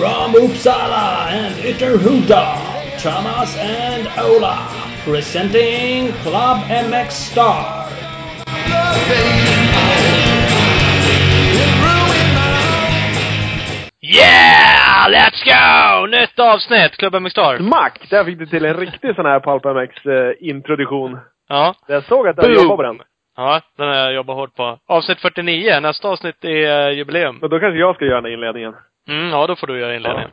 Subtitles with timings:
[0.00, 2.42] From Uppsala and Ytterhuda,
[3.02, 4.56] Thomas and Ola,
[5.04, 7.86] presenting Club MX Star.
[14.00, 15.08] Yeah!
[15.10, 16.06] Let's go!
[16.06, 17.58] Nytt avsnitt, Klubben med Star.
[17.58, 18.10] Mack!
[18.10, 21.18] Där fick du till en riktig sån här Pulp MX eh, introduktion.
[21.48, 21.74] Ja.
[21.86, 23.00] Jag såg att du jobbade på den.
[23.36, 24.78] Ja, den har jag jobbat hårt på.
[24.88, 27.38] Avsnitt 49, nästa avsnitt är eh, jubileum.
[27.40, 28.74] Men då kanske jag ska göra den här inledningen.
[29.08, 30.30] Mm, ja då får du göra inledningen.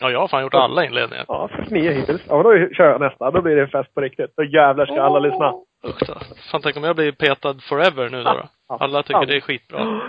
[0.00, 1.24] Ja, jag har fan gjort alla inledningar.
[1.28, 2.22] Ja, 49 hittills.
[2.28, 3.30] Ja, men då kör jag nästa.
[3.30, 4.30] Då blir det fest på riktigt.
[4.36, 5.52] Då jävlar ska alla lyssna.
[5.86, 6.14] Usch då.
[6.50, 8.30] Fan tänk om jag blir petad forever nu då.
[8.32, 8.42] då.
[8.68, 8.76] Ja.
[8.80, 9.26] Alla tycker Ja.
[9.26, 10.00] det är skitbra.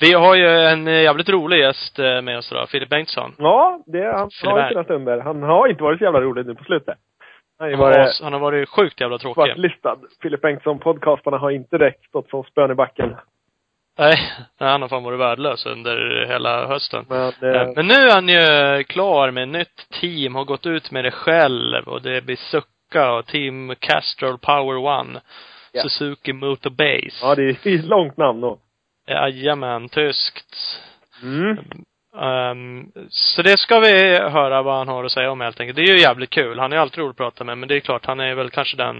[0.00, 3.34] Vi har ju en eh, jävligt rolig gäst eh, med oss idag, Filip Bengtsson.
[3.38, 4.64] Ja, det, han har Filibert.
[4.64, 5.18] ju sina stunder.
[5.20, 6.96] Han har inte varit så jävla rolig nu på slutet.
[7.58, 9.34] Han har Han, var, varit han har varit sjukt jävla tråkig.
[9.44, 9.96] svartlistad.
[10.22, 13.16] Filip Bengtsson, podcastarna har inte direkt stått som spön i backen.
[13.98, 17.04] Nej, nej, han har fan varit värdelös under hela hösten.
[17.08, 20.66] Men, Eh, eh, Men nu är han ju klar med ett nytt team, har gått
[20.66, 25.20] ut med det själv och det blir Succa och Team Castrol Power One.
[25.72, 25.82] Ja.
[25.82, 27.18] Suzuki Motor Base.
[27.22, 28.58] ja, det är ett långt namn då.
[29.08, 30.80] Jajamän, tyskt.
[31.22, 31.58] Mm.
[32.20, 35.76] Ehm, så det ska vi höra vad han har att säga om helt enkelt.
[35.76, 36.58] Det är ju jävligt kul.
[36.58, 38.76] Han är alltid rolig att prata med, men det är klart, han är väl kanske
[38.76, 38.96] den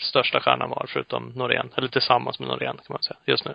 [0.00, 1.70] största stjärnan var, förutom Norén.
[1.76, 3.54] Eller tillsammans med Norén, kan man säga, just nu.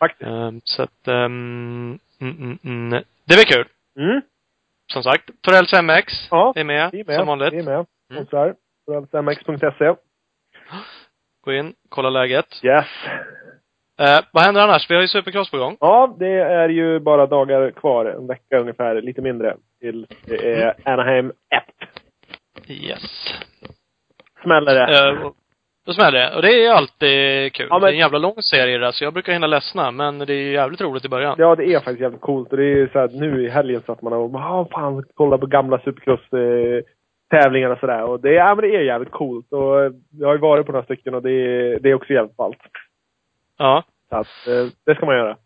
[0.00, 0.30] Faktiskt.
[0.30, 2.90] Ehm, så att, ehm, mm, mm, mm.
[3.24, 3.66] det blir kul.
[3.98, 4.20] Mm.
[4.92, 7.16] Som sagt, Torells MX Ja, är med, vi är med.
[7.18, 7.52] som vanligt.
[7.52, 7.86] Vi är med.
[8.10, 8.22] Mm.
[8.22, 9.22] Och så här.
[9.22, 9.94] mx.se.
[11.44, 12.64] Gå in, kolla läget.
[12.64, 12.86] Yes.
[13.98, 14.90] Eh, vad händer annars?
[14.90, 15.76] Vi har ju Supercross på gång.
[15.80, 18.04] Ja, det är ju bara dagar kvar.
[18.06, 19.56] En vecka ungefär, lite mindre.
[19.80, 21.90] Till det är Anaheim 1.
[22.70, 23.02] Yes.
[24.42, 25.08] Smäller det.
[25.08, 25.36] Eh, och-
[25.86, 26.36] då smäller det.
[26.36, 27.66] Och det är alltid kul.
[27.70, 29.90] Ja, men- Det är en jävla lång serie där, så jag brukar hinna ledsna.
[29.90, 31.34] Men det är jävligt roligt i början.
[31.38, 32.50] Ja, det är faktiskt jävligt coolt.
[32.50, 35.04] Och det är ju så här, nu i helgen så att man har, ah, fan,
[35.14, 36.84] kolla på gamla supercross eh,
[37.30, 38.02] tävlingar och sådär.
[38.02, 39.52] Och det, är- ja, men det är jävligt coolt.
[39.52, 42.12] Och eh, jag har ju varit på några stycken och det är, det är också
[42.12, 42.58] jävligt ballt.
[43.58, 43.84] Ja.
[44.08, 45.36] Så att, eh, det ska man göra.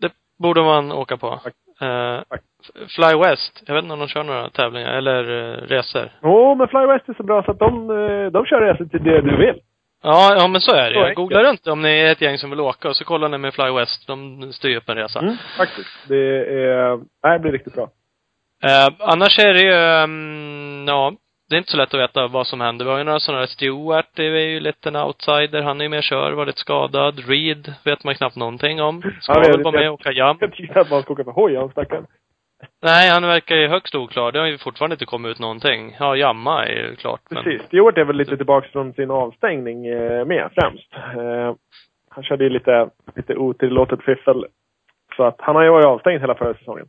[0.00, 1.40] Det borde man åka på.
[1.44, 1.54] Tack.
[1.88, 2.40] Eh, Tack.
[2.96, 3.62] Fly West.
[3.66, 6.10] Jag vet inte om de kör några tävlingar, eller uh, resor.
[6.22, 9.04] Åh, men Fly West är så bra så att de, eh, de kör resor till
[9.04, 9.60] det du vill.
[10.02, 11.08] Ja, ja men så är det.
[11.08, 13.38] Så googlar runt om ni är ett gäng som vill åka och så kollar ni
[13.38, 14.06] med Fly West.
[14.06, 15.20] De styr upp en resa.
[15.20, 15.88] Mm, faktiskt.
[16.08, 17.88] Det är, nej, det blir riktigt bra.
[18.64, 21.12] Eh, annars är det ju, ehm, ja,
[21.50, 22.84] det är inte så lätt att veta vad som händer.
[22.84, 25.62] Vi har ju några sådana här, Stewart det är ju lite en outsider.
[25.62, 27.28] Han är ju med och kör, var lite skadad.
[27.28, 29.02] Reed vet man knappt någonting om.
[29.20, 30.36] Ska Ja, väl vara med och åka jam.
[30.40, 32.06] Jag tyckte att man ska åka för hoj, han stackaren.
[32.82, 34.32] Nej, han verkar ju högst oklar.
[34.32, 35.96] Det har ju fortfarande inte kommit ut någonting.
[35.98, 37.20] Ja, jamma är ju klart.
[37.30, 37.66] Men, Precis.
[37.66, 40.92] Stewart är väl lite tillbaka från sin avstängning eh, med främst.
[40.92, 41.54] Eh,
[42.08, 44.46] han körde ju lite, lite otillåtet fiffel.
[45.16, 46.86] Så att han har ju varit avstängd hela förra säsongen.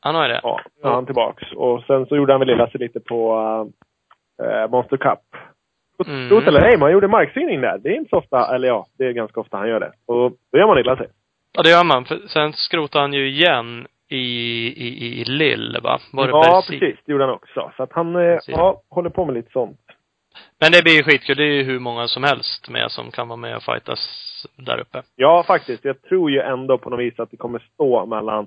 [0.00, 0.40] han har ju det.
[0.42, 1.52] Ja, nu är han tillbaks.
[1.52, 3.32] Och sen så gjorde han väl illa sig lite på
[4.42, 5.20] eh, Monster Cup.
[6.06, 6.28] Mm.
[6.28, 7.78] Trot eller ej, man gjorde marksyning där.
[7.78, 9.92] Det är inte så ofta, eller ja, det är ganska ofta han gör det.
[10.06, 11.06] Och då gör man illa sig.
[11.52, 12.04] Ja, det gör man.
[12.04, 14.16] För sen skrotade han ju igen i,
[14.86, 15.98] i, i Lill, va?
[16.12, 16.78] Var det ja, Bercy?
[16.80, 16.98] precis.
[17.04, 17.72] Det gjorde han också.
[17.76, 18.54] Så att han, eh, Precis.
[18.56, 19.80] ja, håller på med lite sånt.
[20.60, 21.36] Men det blir ju skitkul.
[21.36, 23.98] Det är ju hur många som helst med som kan vara med och fightas
[24.56, 25.02] där uppe.
[25.16, 25.84] Ja, faktiskt.
[25.84, 28.46] Jag tror ju ändå på något vis att det kommer stå mellan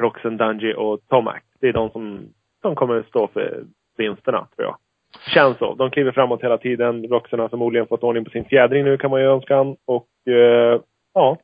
[0.00, 1.40] Roxen Dungey och Tomac.
[1.60, 2.20] Det är de som,
[2.62, 3.64] som kommer stå för
[3.96, 4.76] vinsterna, tror jag.
[5.34, 5.74] Känns så.
[5.74, 7.04] De kliver framåt hela tiden.
[7.08, 9.76] Roxen har förmodligen fått ordning på sin fjädring nu, kan man ju önska han.
[9.86, 10.80] Och, eh,
[11.14, 11.38] ja.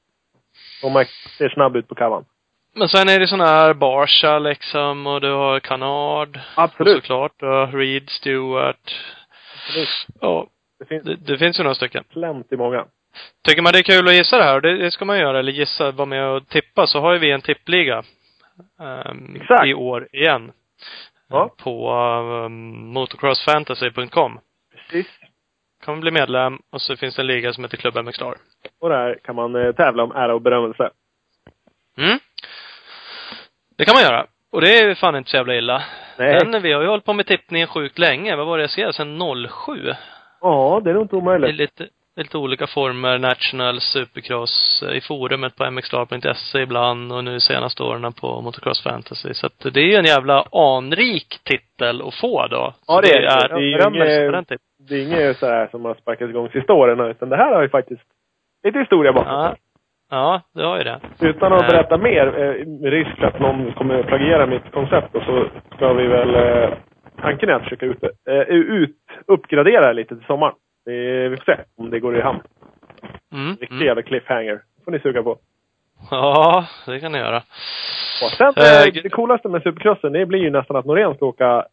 [0.83, 2.25] Tomac ser snabb ut på kavan.
[2.75, 6.41] Men sen är det såna här Barsha liksom och du har Canard.
[6.57, 6.97] Absolut.
[6.97, 7.43] Och såklart.
[7.43, 8.95] Och Reed, Stewart.
[9.67, 9.89] Absolut.
[10.21, 10.47] Ja,
[10.79, 12.05] Det finns det, det finns ju några stycken.
[12.05, 12.87] plenty många.
[13.49, 15.53] Tycker man det är kul att gissa det här, det, det ska man göra, eller
[15.53, 18.03] gissa, vara med och tippa, så har ju vi en tippliga.
[18.81, 19.67] ehm, Exakt.
[19.67, 20.53] I år igen.
[21.29, 21.55] Ja.
[21.63, 21.93] På
[22.47, 24.39] um, motocrossfantasy.com.
[24.77, 25.07] Precis.
[25.85, 28.35] Kan man bli medlem och så finns det en liga som heter Club MX Star.
[28.81, 30.91] Och där kan man eh, tävla om ära och berömmelse.
[31.99, 32.19] Mm.
[33.77, 34.27] Det kan man göra.
[34.53, 35.83] Och det är ju fan inte så jävla illa.
[36.19, 36.39] Nej.
[36.47, 38.37] Men vi har ju hållit på med tippningen sjukt länge.
[38.37, 38.93] Vad var det jag skrev?
[38.93, 39.19] Sen
[39.49, 39.93] 07.
[40.41, 41.55] Ja, det är nog inte Det är omöjligt.
[41.57, 41.87] lite,
[42.17, 48.41] lite olika former, National, Supercross, i forumet på mxstar.se ibland och nu senaste åren på
[48.41, 49.35] Motocross Fantasy.
[49.35, 52.75] Så att det är ju en jävla anrik titel att få då.
[52.87, 53.27] Ja, det är det.
[53.27, 54.61] är Det är ju berömmelse inget- för den titeln.
[54.89, 57.63] Det är inget så här som har sparkats igång sista åren, utan det här har
[57.63, 58.03] ju faktiskt
[58.65, 59.33] lite historia bakom.
[59.33, 59.57] Ja.
[60.11, 61.01] Ja, det har ju det.
[61.21, 61.69] Utan att Eh.
[61.69, 65.47] berätta mer, eh, med risk för att någon kommer att plagiera mitt koncept, och så
[65.77, 66.35] ska vi väl...
[66.35, 66.75] Eh,
[67.21, 68.97] tanken är att försöka ut, eh, ut,
[69.27, 70.55] uppgradera lite till sommaren.
[70.85, 72.41] Det, vi får se om det går i hamn.
[73.33, 73.51] Mm.
[73.51, 73.87] Riktig mm.
[73.87, 74.61] jävla cliffhanger.
[74.85, 75.39] får ni suga på.
[76.11, 77.41] Ja, det kan ni göra.
[78.21, 78.29] på.
[78.37, 81.67] Sen, Eh, eh, det coolaste med supercrossen, det blir ju nästan att Norén ska åka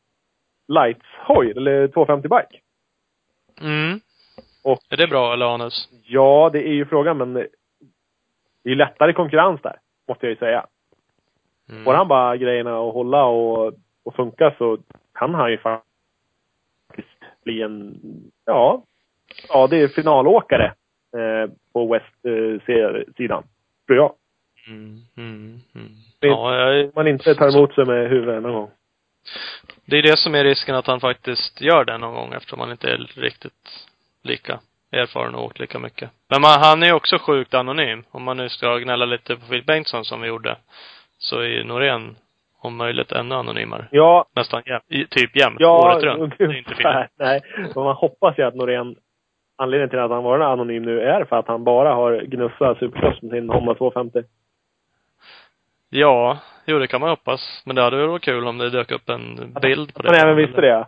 [0.68, 2.60] lights-hoj, eller 250-bike.
[3.62, 4.00] Mm.
[4.64, 5.90] Och- Är det bra eller anus?
[6.08, 7.48] Ja, det är ju frågan, men
[8.64, 9.76] det är lättare konkurrens där,
[10.08, 10.66] måste jag ju säga.
[11.70, 11.84] Mm.
[11.84, 13.74] Får han bara grejerna att hålla och,
[14.04, 14.78] och funka så
[15.14, 18.00] kan han ju faktiskt bli en,
[18.46, 18.84] ja,
[19.50, 20.74] ja det är finalåkare
[21.18, 23.44] eh, på West-sidan.
[23.88, 24.14] tror jag.
[24.68, 25.92] Mm, mm, mm.
[26.20, 28.72] Ja, jag, man inte tar emot sig med huvudet någon gång.
[29.86, 32.72] det är det som är risken att han faktiskt gör det någon gång eftersom han
[32.72, 33.88] inte är riktigt
[34.24, 34.60] lika
[34.92, 36.10] erfaren och åkt lika mycket.
[36.30, 38.04] Men man, han är ju också sjukt anonym.
[38.12, 40.56] Om man nu ska gnälla lite på Phil Bengtsson som vi gjorde.
[41.18, 42.16] Så är ju Norén
[42.60, 43.88] om möjligt ännu anonymare.
[43.92, 44.84] Ja, Nästan jämt.
[44.88, 45.56] i- Typ jämt.
[45.60, 46.34] ja, året runt.
[46.38, 47.06] Det är inte fel.
[47.20, 47.42] Nej,
[47.76, 48.96] men man hoppas ju att Norén,
[49.58, 53.22] anledningen till att han var anonym nu är för att han bara har gnussat supercross
[53.22, 54.24] med sin Honda 250.
[55.90, 57.62] Ja, jo det kan man hoppas.
[57.66, 60.10] Men det hade väl varit kul om det dök upp en bild på det.
[60.10, 60.68] Han även visste det.
[60.68, 60.88] Ja,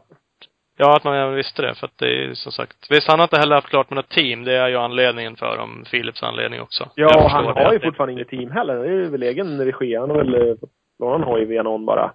[0.79, 1.75] att man även visste det.
[1.75, 2.77] För att det är ju som sagt.
[2.89, 4.43] Visst, han har inte heller haft klart med något team.
[4.43, 5.83] Det är ju anledningen för dem.
[5.91, 6.89] Philips anledning också.
[6.95, 7.49] Ja, han det.
[7.51, 8.75] har ju Att det- fortfarande inget team heller.
[8.75, 9.95] Det är ju väl egen regi.
[9.95, 12.11] Han har väl eh, fått låna en hoj via någon bara.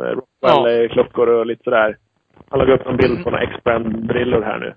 [0.00, 1.96] Eh, Rockwell-klockor och lite sådär.
[2.50, 4.74] Han la upp en bild på några X-brand-brillor här nu.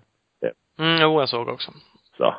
[0.80, 1.72] Mm, jo, jag såg också.
[2.18, 2.36] Så.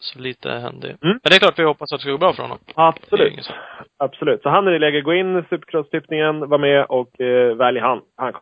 [0.00, 0.92] Så lite hände ju.
[0.92, 0.98] Mm.
[1.02, 2.58] Men det är klart vi hoppas att det ska gå bra för honom.
[2.66, 3.50] Det Absolut.
[3.96, 4.42] Absolut.
[4.42, 5.00] Så han är i läge.
[5.00, 8.00] Gå in Supercross-tippningen, var med och eh, välj han.
[8.16, 8.32] Han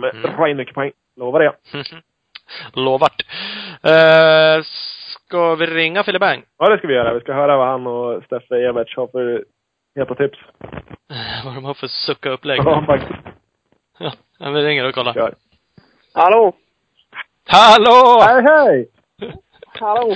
[0.00, 0.36] kommer Mm.
[0.36, 0.90] dra in mycket poäng.
[1.16, 1.52] Lovar det.
[2.72, 3.22] Lovart.
[3.82, 6.42] Eh, ska vi ringa Fille Bang?
[6.58, 7.14] Ja, det ska vi göra.
[7.14, 9.44] Vi ska höra vad han och Steffe Everts har för
[9.96, 10.38] heta tips.
[11.44, 12.58] Vad de har för sucka-upplägg.
[12.64, 13.20] Ja, faktiskt.
[14.38, 15.12] Ja, vi ringer och kollar.
[15.14, 15.34] Kör.
[16.14, 16.52] Hallå!
[17.48, 18.20] Hallå!
[18.22, 18.88] Hej, hej!
[19.80, 20.14] Hallå!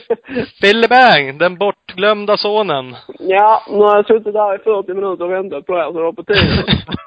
[0.60, 2.94] Fille Bang, den bortglömda sonen.
[3.18, 6.02] ja, nu har jag suttit där i 40 minuter och väntat på er, så det
[6.04, 6.64] var på tiden.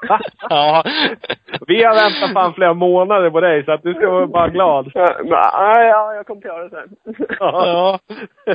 [0.48, 0.84] ja.
[1.66, 4.90] Vi har väntat fan flera månader på dig, så att du ska vara bara glad.
[4.94, 7.16] Ja, Nej, ja, jag kom på det sen.
[7.40, 7.98] ja,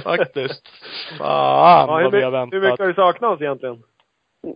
[0.04, 0.62] faktiskt.
[1.18, 2.62] Fan Ja, hur, vad vi har my- hur väntat.
[2.62, 3.78] mycket har du saknat oss egentligen?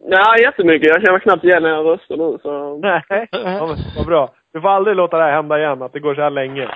[0.10, 0.88] Ja, jättemycket.
[0.90, 2.78] Jag känner knappt igen era röster nu, så...
[2.78, 3.28] Nej.
[3.32, 4.30] Ja, vad bra.
[4.54, 6.70] Du får aldrig låta det här hända igen, att det går så här länge.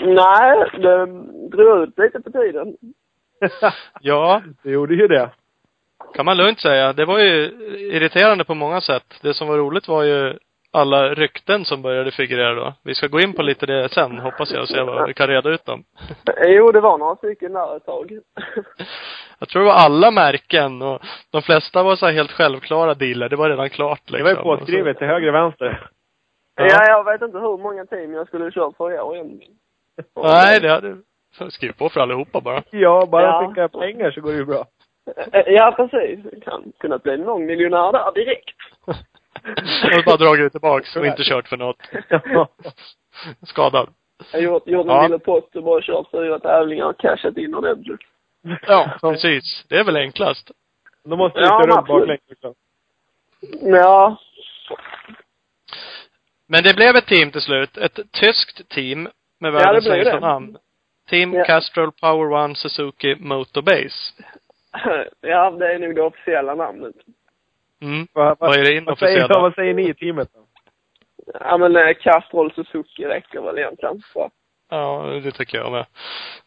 [0.00, 1.06] Nej, det
[1.56, 2.76] drog ut lite på tiden.
[4.00, 5.30] Ja, det gjorde ju det.
[6.14, 6.92] kan man lugnt säga.
[6.92, 7.44] Det var ju
[7.92, 9.14] irriterande på många sätt.
[9.22, 10.38] Det som var roligt var ju
[10.70, 12.74] alla rykten som började figurera då.
[12.84, 15.28] Vi ska gå in på lite det sen, hoppas jag, och se vad vi kan
[15.28, 15.84] reda ut dem.
[16.46, 18.10] Jo, det var några stycken där ett tag.
[19.38, 21.00] Jag tror det var alla märken och
[21.30, 23.28] de flesta var så här helt självklara dealer.
[23.28, 24.24] Det var redan klart Det liksom.
[24.24, 25.88] var ju påskrivet till höger och vänster.
[26.54, 29.52] Ja, jag vet inte hur många team jag skulle kört för i år egentligen.
[30.22, 30.96] Nej, det hade
[31.50, 32.62] Skriv på för allihopa bara.
[32.70, 33.48] Ja, bara Ja.
[33.48, 34.66] skicka pengar så går det ju bra.
[35.32, 36.42] Eh, Ja, precis.
[36.44, 38.56] Kan kunna bli någon miljonär där direkt.
[39.98, 41.76] Och bara dragit tillbaks och inte kört för något.
[43.42, 43.88] Skadad.
[44.32, 45.02] Jag har gjort, gjort en Ja.
[45.02, 48.00] lilla pott och bara kört fyra tävlingar och cashat in ordentligt.
[48.66, 49.64] Ja, precis.
[49.68, 50.50] Det är väl enklast.
[51.04, 52.54] Då måste du Ja, köra runt baklänges också.
[53.62, 54.16] Ja,
[56.48, 57.76] Men det blev ett team till slut.
[57.76, 59.08] Ett tyskt team
[59.38, 60.56] med det världens blev längsta namn.
[61.10, 61.44] Team Ja.
[61.44, 64.12] Castrol Power One Suzuki Motorbase.
[65.20, 66.94] ja, det är nog det officiella namnet.
[67.82, 68.06] Mm.
[68.12, 69.40] Vad, Vad är det vad, säger, inofficiella?
[69.40, 70.40] vad säger ni i teamet då?
[71.40, 74.02] Ja, men eh, Castrol Suzuki räcker väl egentligen.
[74.12, 74.30] Så.
[74.70, 75.86] Ja, det tycker jag med.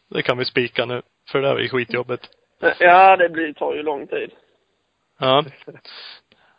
[0.08, 1.02] Det kan vi spika nu.
[1.28, 2.28] För det här är ju skitjobbigt.
[2.78, 4.30] Ja, det blir, tar ju lång tid.
[5.18, 5.44] Ja.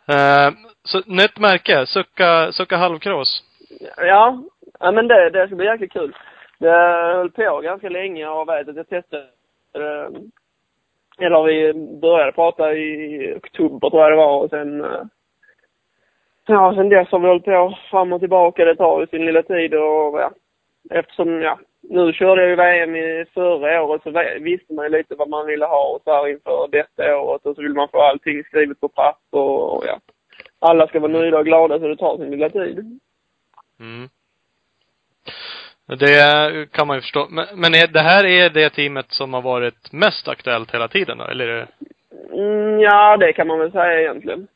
[0.08, 0.50] Eh,
[0.84, 1.86] så nytt märke.
[1.86, 3.42] Sucka, Sucka halvcross.
[3.96, 4.42] Ja,
[4.82, 6.16] ja men det, det ska bli jäkligt kul.
[6.58, 9.22] Det höll på ganska länge och vet att jag testade
[9.74, 10.08] eh,
[11.18, 15.02] eller vi började prata i oktober tror jag det var och sen eh,
[16.46, 18.64] Ja, sen dess har vi hållit på fram och tillbaka.
[18.64, 20.30] Det tar ju sin lilla tid och ja,
[20.90, 24.10] eftersom ja, nu körde jag ju VM i förra året så
[24.40, 27.54] visste man ju lite vad man ville ha och så här inför detta året och
[27.54, 30.00] så vill man få allting skrivet på papper och ja.
[30.58, 33.00] Alla ska vara nöjda och glada så det tar sin lilla tid.
[33.80, 34.08] Mm.
[35.86, 37.26] Det kan man ju förstå.
[37.30, 41.18] Men, men är, det här är det teamet som har varit mest aktuellt hela tiden
[41.18, 41.24] då?
[41.24, 41.68] Eller är det?
[42.32, 44.48] Mm, ja, det kan man väl säga egentligen.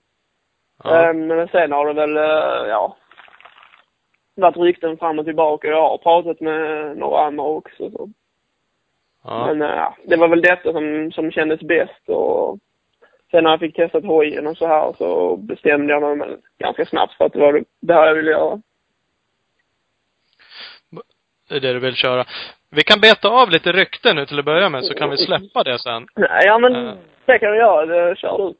[0.84, 1.08] Ja.
[1.08, 2.96] Eh, Men sen har det väl, eh, ja,
[4.34, 5.68] varit rykten fram och tillbaka.
[5.68, 7.90] Jag har pratat med några andra också.
[7.90, 8.08] Så.
[9.24, 9.46] ja.
[9.46, 12.08] Men eh, ja, det var väl detta som, som kändes bäst.
[12.08, 12.58] Och
[13.30, 17.14] sen när jag fick testat hojen och så här så bestämde jag mig ganska snabbt
[17.14, 18.60] för att det var det här jag ville göra.
[21.48, 22.24] Det är det du vill köra.
[22.70, 25.62] Vi kan beta av lite rykten nu till att börja med så kan vi släppa
[25.62, 26.06] det sen.
[26.44, 26.94] Ja, men Eh.
[27.26, 27.86] det kan du göra.
[27.86, 28.54] Det kör du.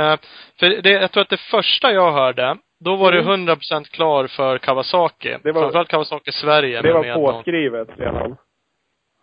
[0.00, 0.16] Eh,
[0.60, 3.24] för det, jag tror att det första jag hörde, då var Mm.
[3.24, 5.36] det 100% klar för Kawasaki.
[5.42, 6.82] Det var- Framförallt Kawasaki Sverige.
[6.82, 8.36] Det men var någon- påskrivet redan.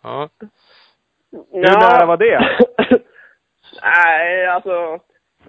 [0.02, 0.28] Ja.
[1.52, 2.58] Hur nära var det?
[3.82, 4.98] Nej, alltså.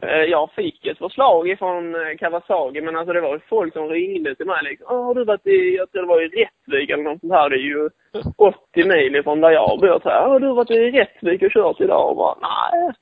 [0.07, 3.89] Eh, Jag fick ett förslag ifrån eh, Kawasaki, men alltså det var ju folk som
[3.89, 4.87] ringde till mig liksom.
[4.89, 7.49] Åh, har du varit i, jag tror det var i Rättvik eller något sånt här.
[7.49, 7.89] Det är ju
[8.37, 9.99] 80 mil ifrån där jag bor.
[10.03, 12.09] Så här, Åh, har du varit i Rättvik och kört idag?
[12.09, 12.93] Och bara, nej.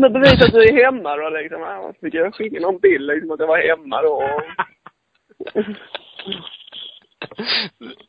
[0.00, 1.60] Men bevisa att du är hemma då liksom.
[1.60, 4.22] Ja, så fick jag skicka någon bild liksom att jag var hemma då.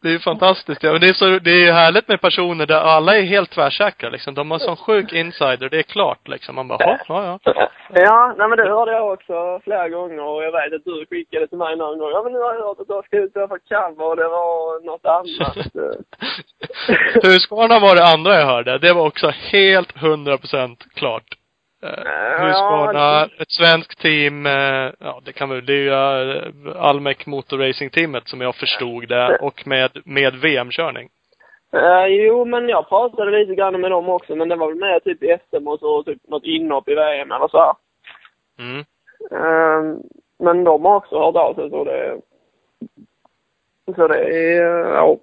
[0.01, 0.83] Det är ju fantastiskt.
[0.83, 3.51] Ja, men det är så, det är ju härligt med personer där alla är helt
[3.51, 4.33] tvärsäkra liksom.
[4.33, 5.69] De har sån sjuk insider.
[5.69, 6.55] Det är klart liksom.
[6.55, 7.69] Man bara, ja, ja, ja.
[7.93, 11.47] Ja, nej men det hörde jag också flera gånger och jag vet att du skickade
[11.47, 12.11] till mig någon gång.
[12.11, 14.85] Ja men nu har jag hört att du har skrivit för cover och det var
[14.85, 15.57] något annat.
[17.23, 18.77] Husqvarna var det andra jag hörde.
[18.77, 21.38] Det var också helt 100% klart.
[21.83, 27.25] Eh, Husqvarna, ett svenskt team, eh, ja det kan väl, det är ju eh, Almec
[27.25, 31.09] Motorracing-teamet som jag förstod det och med, med VM-körning.
[31.73, 34.99] Eh, jo, men jag pratade lite grann med dem också, men det var väl mer
[34.99, 37.57] typ i SM och så, typ något inhopp i VM eller så.
[37.57, 37.75] här.
[38.59, 38.79] Mm.
[39.31, 39.99] Eh,
[40.39, 42.17] men de har också hört av sig, så det...
[43.95, 44.63] Så det är,
[44.95, 45.17] ja.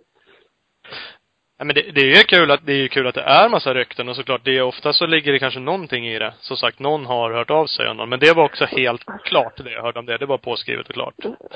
[1.59, 3.49] Ja, men det, det är ju kul att, det är ju kul att det är
[3.49, 6.35] massa rykten och såklart, det är ofta så ligger det kanske någonting i det.
[6.41, 8.09] Som sagt, någon har hört av sig om någon.
[8.09, 10.19] Men det var också helt klart det jag hörde om det.
[10.19, 11.15] Det var påskrivet och klart.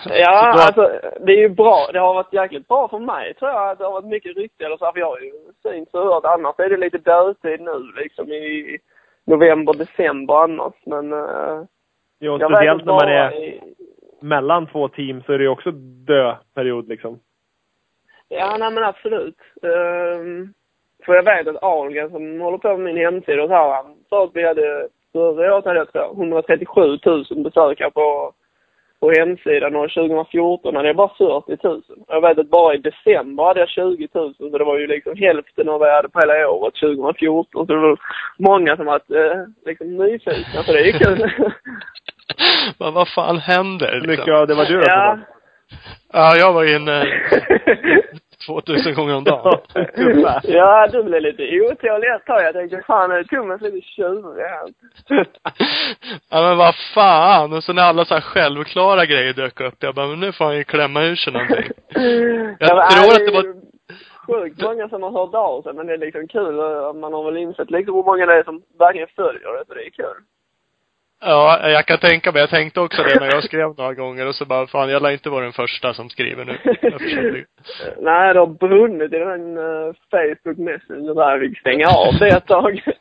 [0.09, 0.91] Ja, då- alltså
[1.27, 1.87] det är ju bra.
[1.93, 4.65] Det har varit jäkligt bra för mig tror jag att det har varit mycket rykte
[4.65, 6.25] eller så här, för jag har ju synts och hört.
[6.25, 8.79] Annars är det lite dödtid nu liksom i
[9.27, 10.75] november, december annars.
[10.87, 11.65] Men uh,
[12.21, 13.61] Jo, jag speciellt vet när man är i,
[14.21, 15.71] mellan två team så är det ju också
[16.07, 17.19] dö-period liksom.
[18.33, 19.39] Ja, nej men absolut.
[19.63, 20.55] Um,
[21.05, 23.97] för jag vet att Ahlgren som håller på med min hemsida och så här, han
[24.09, 28.33] sa att vi hade, förra året hade jag tror jag 137 000 besökare på,
[29.01, 31.83] på hemsidan och 2014 hade jag bara 40 000.
[32.09, 35.17] Jag vet att bara i december hade jag 20 000 så det var ju liksom
[35.17, 37.67] hälften av vad jag hade på hela året 2014.
[37.67, 37.99] Så det var
[38.39, 41.19] många som var eh, liksom nyfikna så det är ju kul.
[42.79, 43.93] Men vad fan händer?
[43.93, 44.11] Liksom?
[44.11, 45.19] mycket av det var du då ja.
[46.13, 47.05] Ja, jag var inne
[48.47, 49.59] 2000 gånger om dagen.
[50.43, 52.43] Ja, du blev lite otålig ett tag.
[52.43, 54.45] Jag tänkte fan, är Thomas lite tjurig
[56.31, 57.53] ja men vad fan.
[57.53, 59.75] Och så när alla så här självklara grejer dök upp.
[59.79, 61.71] Jag bara, men nu får han ju klämma ur sig någonting.
[62.59, 63.71] Jag Ja, tror äh, att det var-
[64.27, 66.55] Sjukt många som har hört av sig, men det är liksom kul.
[67.01, 69.87] Man har väl insett liksom hur många det är som verkligen följer det, så det
[69.87, 70.17] är kul.
[71.21, 72.41] Ja, jag kan tänka mig.
[72.41, 75.11] Jag tänkte också det när jag skrev några gånger och så bara, fan jag lär
[75.11, 76.53] inte vara den första som skriver nu.
[77.99, 81.39] Nej, det har brunnit i den uh, Facebook Messenger där.
[81.39, 82.83] Vi stänga av det ett tag.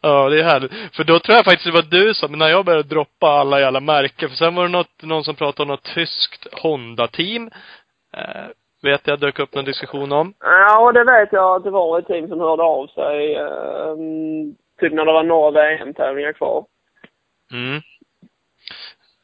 [0.00, 0.72] Ja, det är härligt.
[0.96, 3.80] För då tror jag faktiskt det var du som, när jag började droppa alla jävla
[3.80, 7.50] märken, för sen var det något, någon som pratade om något tyskt Honda-team.
[8.14, 8.46] Eh,
[8.82, 10.34] vet jag dök upp någon diskussion om.
[10.40, 13.36] ja, det vet jag att det var ett team som hörde av sig.
[13.36, 13.96] Uh,
[14.78, 16.64] typ när det var några VM-tävlingar kvar.
[17.52, 17.80] Mm.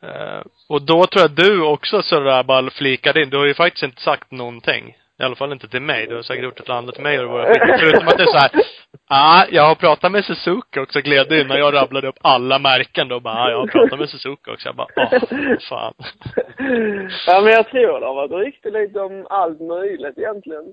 [0.02, 3.30] Eh, och då tror jag du också sådär bara flikade in.
[3.30, 4.96] Du har ju faktiskt inte sagt någonting.
[5.18, 6.06] I alla fall inte till mig.
[6.06, 7.62] Du har säkert gjort ett eller annat till mig och skit.
[7.80, 8.62] Förutom att det är såhär, ja,
[9.08, 13.08] ah, jag har pratat med Suzuki också, gled in när jag rabblade upp alla märken
[13.08, 14.68] då bara, ah, jag har pratat med Suzuki också.
[14.68, 15.10] Jag bara, åh,
[15.68, 15.94] fan.
[17.26, 20.64] ja, men jag tror det har varit rykte lite om allt möjligt egentligen.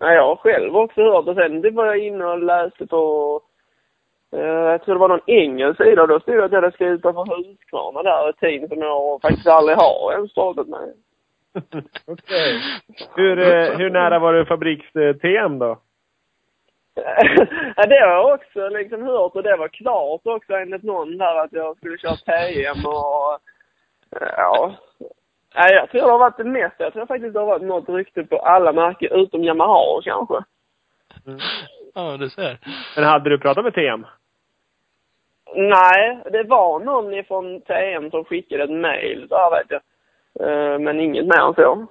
[0.00, 3.34] Nej, jag har själv också hört och sen det var jag inne och läste på
[4.36, 6.74] uh, jag tror det var någon engelsk sida och då stod det att jag hade
[6.74, 10.94] skrivit för Husqvarna där, ett team som jag faktiskt aldrig har ens pratat med.
[12.06, 12.60] Okej.
[13.16, 15.78] Hur, eh, hur nära var du fabriks-TM då?
[17.76, 21.44] ja, det har jag också liksom hört och det var klart också enligt någon där
[21.44, 23.38] att jag skulle köra TM och
[24.20, 24.74] ja.
[25.54, 26.84] Nej, jag tror det har varit det mesta.
[26.84, 30.34] Jag tror faktiskt det har varit något rykte på alla märken utom Yamaha kanske.
[31.94, 32.58] Ja, du ser.
[32.96, 34.06] Men hade du pratat med TM?
[35.54, 39.80] Nej, det var någon ifrån TM som skickade ett mail där vet jag.
[40.48, 41.86] Eh, Men inget mer än så.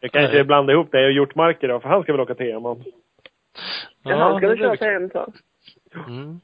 [0.00, 0.44] Jag kanske Nej.
[0.44, 2.64] blandar ihop dig och Hjortmarker då, för han ska väl åka TM?
[2.64, 2.84] han?
[4.02, 4.76] Ja, han skulle köra.
[4.76, 5.32] TM så.
[6.08, 6.40] Mm.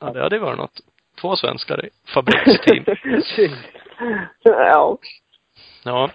[0.00, 0.80] Ja, det hade ju varit något.
[1.20, 2.84] Två svenskar i fabriksteam.
[4.42, 4.98] ja.
[5.84, 6.10] Ja.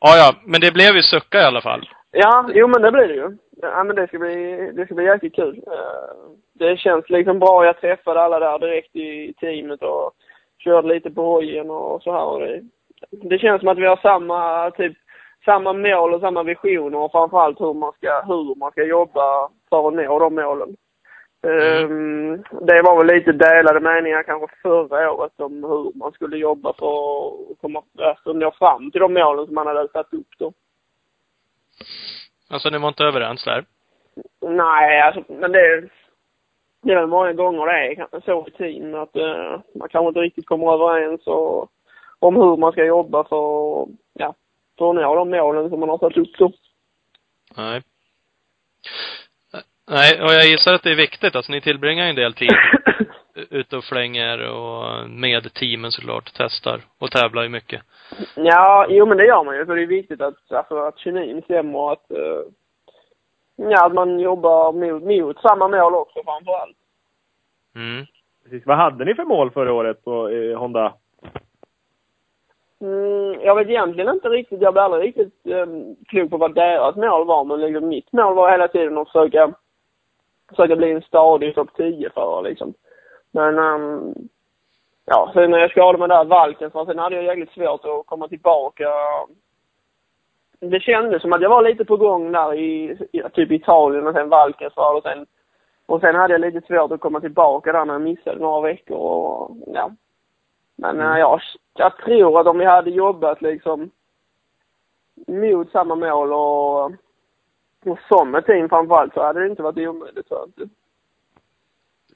[0.00, 1.88] Ja, ja, men det blev ju sucka i alla fall.
[2.10, 3.36] Ja, jo men det blir det ju.
[3.62, 5.62] Ja men det ska bli, det ska bli jäkligt kul.
[5.66, 7.64] Eh, Det känns liksom bra.
[7.64, 10.12] Jag träffade alla där direkt i teamet och
[10.58, 12.24] körde lite på hojen och så här.
[12.24, 12.62] Och det,
[13.10, 14.96] det känns som att vi har samma, typ,
[15.44, 19.88] samma mål och samma visioner och framförallt hur man ska, hur man ska jobba för
[19.88, 20.76] att nå de målen.
[21.42, 26.72] Ehm, det var väl lite delade meningar kanske förra året om hur man skulle jobba
[26.72, 30.52] för att komma, alltså nå fram till de målen som man hade satt upp då.
[32.50, 33.64] Alltså ni var inte överens där?
[34.40, 35.88] Nej, alltså, men det,
[36.82, 40.20] det är väl många gånger det är så i tiden att uh, man kanske inte
[40.20, 41.70] riktigt kommer överens och,
[42.18, 44.34] om hur man ska jobba för, ja,
[44.78, 46.52] för att nå de målen som man har satt upp då.
[47.56, 47.82] Nej.
[49.90, 51.36] Nej, och jag gissar att det är viktigt.
[51.36, 52.50] Alltså ni tillbringar en del tid
[53.50, 57.82] ute och flänger och med teamen såklart, testar och tävlar ju mycket.
[58.34, 59.66] Ja, jo men det gör man ju.
[59.66, 62.42] För det är viktigt att, alltså, att kemin stämmer och att, uh,
[63.70, 66.76] ja, att man jobbar mot, mot samma mål också framför allt.
[67.74, 68.06] Mm.
[68.44, 68.66] Precis.
[68.66, 70.94] Vad hade ni för mål förra året på eh, Honda?
[72.80, 76.96] Mm, jag vet egentligen inte riktigt, jag blev aldrig riktigt um, klok på vad deras
[76.96, 79.52] mål var, men liksom, mitt mål var hela tiden att försöka,
[80.48, 82.74] försöka bli en stadig topp 10-förare liksom.
[83.30, 84.14] Men, um,
[85.04, 88.06] ja, sen när jag skadade mig där valken, så sen hade jag jäkligt svårt att
[88.06, 88.88] komma tillbaka.
[90.60, 94.14] Det kändes som att jag var lite på gång där i, i typ Italien och
[94.14, 95.26] sen Valkensvall och sen,
[95.86, 98.96] och sen hade jag lite svårt att komma tillbaka där när jag missade några veckor
[98.96, 99.90] och, ja.
[100.76, 101.18] Men eh, mm.
[101.18, 101.40] jag,
[101.74, 103.90] jag tror att om vi hade jobbat liksom
[105.26, 106.92] mot samma mål och,
[107.86, 110.74] och som ett team framförallt så hade det inte varit omöjligt tror jag inte.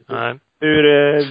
[0.09, 0.39] Nej.
[0.61, 1.25] Hur, eh,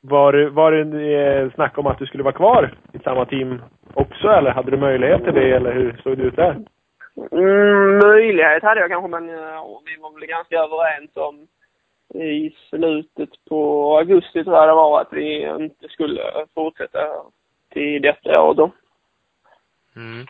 [0.00, 3.62] var, var det eh, snack om att du skulle vara kvar i samma team
[3.94, 6.56] också eller hade du möjlighet till det eller hur såg det ut där?
[7.32, 11.46] Mm, möjlighet hade jag kanske men ja, vi var väl ganska överens om
[12.14, 16.22] i slutet på augusti tror jag det var att vi inte skulle
[16.54, 16.98] fortsätta
[17.72, 18.70] till detta år då.
[19.96, 20.26] Mm.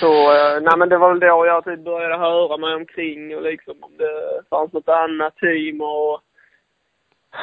[0.00, 3.42] Så, eh, nej men det var väl då jag typ började höra mig omkring och
[3.42, 6.20] liksom om det fanns något annat team och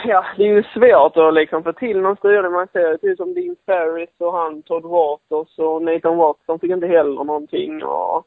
[0.06, 2.52] Ja, det är ju svårt att liksom få till någon styrning.
[2.52, 6.88] Man ser typ som Dean Ferris och han Todd Waters och Nathan Watson fick inte
[6.88, 8.26] heller någonting och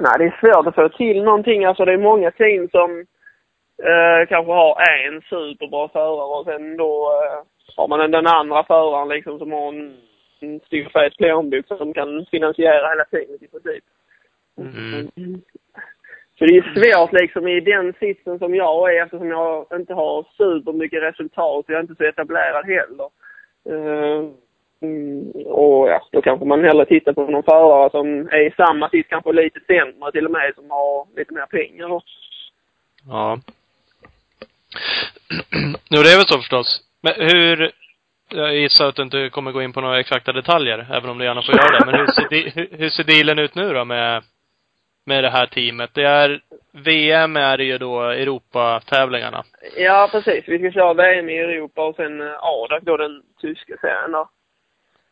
[0.00, 1.64] Nej, det är svårt att få till någonting.
[1.64, 3.06] Alltså det är många team som
[3.82, 4.76] eh, kanske har
[5.06, 9.68] en superbra förare och sen då eh, har man den andra föraren liksom som har
[9.68, 9.96] en,
[10.44, 13.84] en stor fet plånbok som kan finansiera hela teamet i princip.
[14.58, 15.10] Mm.
[16.38, 20.26] Så det är svårt liksom i den sitsen som jag är eftersom jag inte har
[20.36, 23.08] supermycket resultat och jag är inte så etablerad heller.
[23.70, 24.30] Uh,
[25.44, 29.08] och ja, då kanske man hellre tittar på någon förare som är i samma sitt,
[29.08, 32.02] kanske lite sämre till och med, som har lite mer pengar då.
[33.08, 33.38] Ja.
[35.90, 36.80] jo, det är väl så förstås.
[37.02, 37.72] Men hur,
[38.34, 41.24] jag gissar att du inte kommer gå in på några exakta detaljer, även om du
[41.24, 41.86] gärna får göra det.
[41.86, 44.22] Men hur ser, hur, hur ser dealen ut nu då med,
[45.06, 45.90] med det här teamet?
[45.94, 46.40] Det är,
[46.72, 49.44] VM är det ju då Europatävlingarna.
[49.76, 50.44] Ja, precis.
[50.48, 54.28] Vi ska köra VM i Europa och sen ADAC då, den tyska serien då.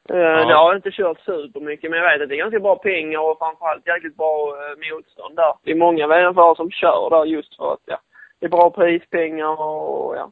[0.08, 0.44] Eh, ja.
[0.44, 3.38] Det har inte kört supermycket, men jag vet att det är ganska bra pengar och
[3.38, 5.54] framförallt jäkligt bra uh, motstånd där.
[5.64, 7.98] Det är många VM-förare som kör där just för att, ja,
[8.40, 10.30] det är bra prispengar och, ja.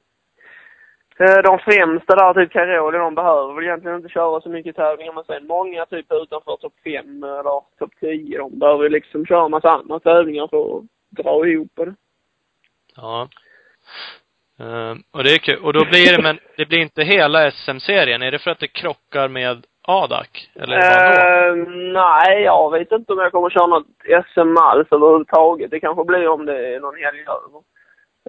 [1.21, 5.13] Uh, de främsta där, typ Cairoli, de behöver väl egentligen inte köra så mycket tävlingar,
[5.13, 9.71] men sen många typ utanför topp 5 eller topp 10, de behöver liksom köra massa
[9.71, 11.95] andra tävlingar för att dra ihop det.
[12.97, 13.29] Ja.
[14.61, 15.65] Uh, och det är kul.
[15.65, 18.23] Och då blir det, men det blir inte hela SM-serien.
[18.23, 20.29] Är det för att det krockar med ADAC?
[20.55, 23.87] Eller uh, Nej, jag vet inte om jag kommer köra något
[24.33, 25.71] SM alls överhuvudtaget.
[25.71, 27.61] Det kanske blir om det är någon helg över.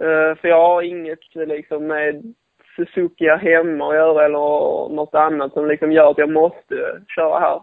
[0.02, 2.34] Uh, för jag har inget liksom med
[2.76, 7.62] Suzuki hemma att göra eller något annat som liksom gör att jag måste köra här.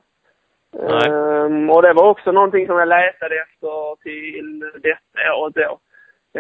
[0.73, 5.79] Um, och det var också någonting som jag letade efter till detta året då.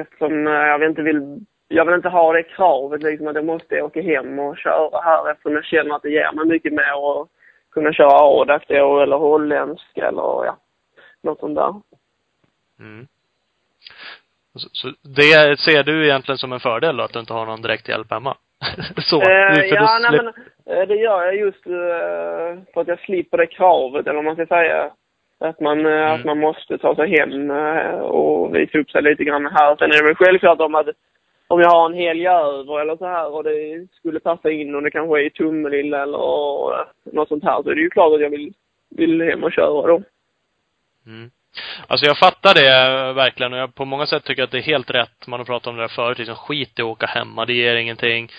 [0.01, 4.03] Eftersom jag inte vill jag vill inte ha det kravet liksom att jag måste åka
[4.03, 7.29] hem och köra här eftersom jag känner att det ger mig mycket mer att
[7.71, 10.59] kunna köra ADAC då eller holländsk eller ja,
[11.23, 11.75] något sånt där.
[12.81, 13.07] Mm.
[14.55, 17.63] Så, så, det ser du egentligen som en fördel då, att du inte har någon
[17.63, 18.37] direkt hjälp hemma?
[18.97, 19.23] Så?
[19.23, 20.27] Eh, ja, nej men
[20.77, 24.35] eh, det gör jag just eh, för att jag slipper det kravet, eller vad man
[24.35, 24.91] ska säga.
[25.41, 26.15] Att man, eh, mm.
[26.15, 29.77] att man måste ta sig hem eh, och visa upp sig lite grann här.
[29.77, 30.89] Sen är det väl självklart om att
[31.49, 34.83] om jag har en helg över eller så här och det skulle passa in och
[34.83, 36.19] det kanske är i Tummelilla eller
[37.15, 38.53] något sånt här så är det ju klart att jag vill,
[38.91, 40.03] vill hem och köra då.
[41.07, 41.31] Mm.
[41.87, 44.91] Alltså jag fattar det verkligen och jag på många sätt tycker att det är helt
[44.91, 45.27] rätt.
[45.27, 47.77] Man har pratat om det där förut, liksom skit i att åka hemma, det ger
[47.77, 48.33] ingenting.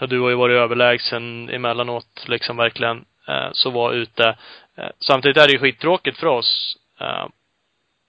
[0.00, 3.04] Och du har ju varit överlägsen emellanåt, liksom verkligen.
[3.28, 4.36] Eh, så var ute.
[4.78, 6.76] Eh, samtidigt är det ju skittråkigt för oss.
[7.00, 7.26] Eh,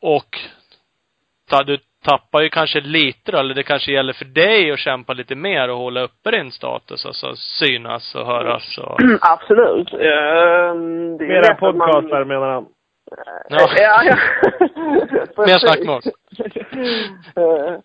[0.01, 0.39] och
[1.65, 5.35] du tappar ju kanske lite då, eller det kanske gäller för dig att kämpa lite
[5.35, 8.97] mer och hålla uppe din status, alltså synas och höras och...
[9.21, 9.93] Absolut.
[9.93, 12.65] Ehm, det är Mera podcastar menar han.
[13.49, 13.69] Ja.
[13.77, 14.17] ja, ja.
[15.45, 16.01] Mer snackmål.
[17.35, 17.79] Eh,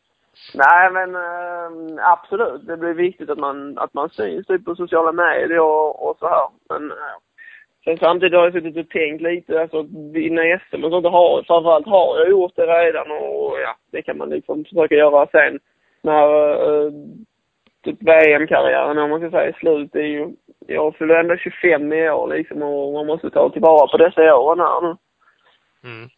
[0.55, 5.13] Nej men eh, absolut, det blir viktigt att man, att man syns typ på sociala
[5.13, 6.49] medier och, och så här.
[6.69, 7.17] Men eh,
[7.85, 11.87] sen samtidigt har jag suttit och tänkt lite, alltså vinna SM och sånt, har, framförallt
[11.87, 15.59] har jag gjort det redan och ja, det kan man liksom försöka göra sen
[16.03, 16.93] när eh,
[17.85, 19.95] typ VM-karriären om man ska säga är slut.
[19.95, 20.29] Är ju,
[20.67, 24.61] jag fyller ändå 25 i år liksom och man måste ta tillvara på dessa åren
[24.61, 24.97] här nu.
[25.85, 26.09] Mm.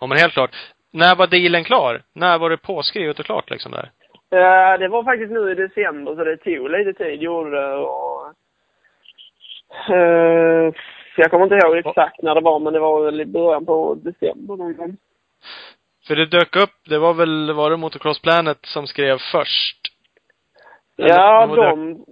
[0.00, 0.50] Ja men helt klart.
[0.92, 2.02] När var dealen klar?
[2.14, 3.90] När var det påskrivet och klart liksom där?
[4.30, 8.34] Ja, det var faktiskt nu i december så det tog lite tid, gjorde det och...
[9.90, 10.72] Uh,
[11.16, 13.94] jag kommer inte ihåg exakt när det var men det var väl i början på
[13.94, 14.96] december någon gång.
[16.06, 19.77] För det dök upp, det var väl, var det Motocross Planet som skrev först?
[21.00, 22.04] Ja, de,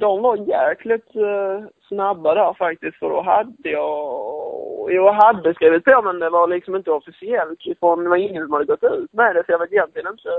[0.00, 6.02] de var jäkligt uh, snabba där faktiskt för då hade jag, jag hade skrivit på
[6.02, 9.36] men det var liksom inte officiellt ifrån, det var ingen som hade gått ut med
[9.36, 10.30] det så jag vet egentligen inte.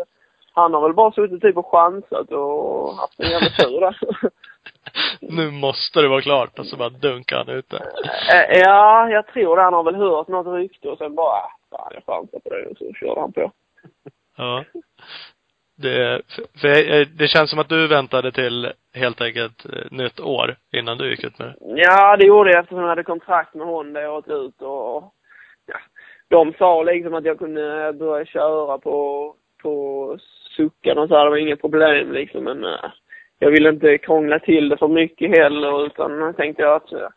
[0.55, 3.97] Han har väl bara suttit typ och chansat och haft en jävla tur där.
[5.35, 7.77] nu måste det vara klart och så bara dunkar han ut det.
[8.33, 9.61] Eh, Ja, jag tror det.
[9.61, 12.65] Han har väl hört något rykte och sen bara, ah, fan jag chansar på det
[12.65, 13.51] och så körde han på.
[14.37, 14.63] Ja.
[15.75, 20.55] Det, för, för det känns som att du väntade till helt enkelt eh, nytt år
[20.71, 21.55] innan du gick ut med det.
[21.59, 25.13] Ja, det gjorde jag eftersom jag hade kontrakt med Honda det året ut och
[25.65, 25.77] ja,
[26.29, 30.17] de sa liksom att jag kunde börja köra på, på
[30.57, 31.23] suckan och så här.
[31.23, 32.91] Det var inget problem liksom men äh,
[33.39, 37.09] jag ville inte krångla till det för mycket heller utan tänkte jag att eh,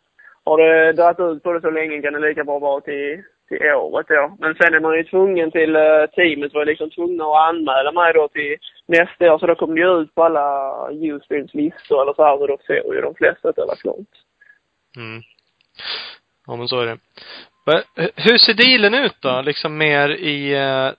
[0.45, 3.63] har det dragit ut på det så länge kan det lika bra vara till, till
[3.73, 4.37] året då.
[4.39, 7.93] Men sen är man ju tvungen till äh, teamet var ju liksom tvungna att anmäla
[7.93, 8.57] mig då till
[8.87, 10.49] nästa år så då kom det ju ut på alla
[10.91, 14.15] Uspeeds listor eller så här så då ser ju de flesta att det var klart.
[14.97, 15.23] Mm.
[16.47, 16.99] Ja men så är det.
[18.17, 19.41] Hur ser dealen ut då?
[19.41, 20.91] Liksom mer i eh,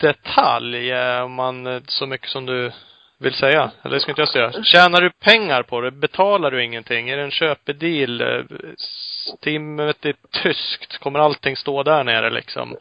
[0.00, 2.72] detalj, eh, om man, eh, så mycket som du
[3.22, 3.70] vill säga.
[3.84, 4.52] Eller ska inte jag säga.
[4.52, 5.90] Tjänar du pengar på det?
[5.90, 7.10] Betalar du ingenting?
[7.10, 8.20] Är det en köpedeal?
[8.20, 10.98] Eh, s- Teamet är tyskt.
[10.98, 12.76] Kommer allting stå där nere liksom?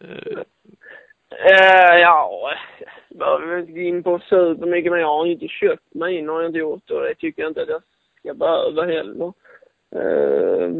[0.00, 0.38] Eh,
[1.50, 2.52] Eh, ja,
[3.08, 6.40] jag behöver inte gå in på supermycket men jag har inte köpt mig in har
[6.42, 7.82] jag inte gjort och det tycker jag inte att jag
[8.18, 9.32] ska behöva heller.
[9.96, 10.70] Eh,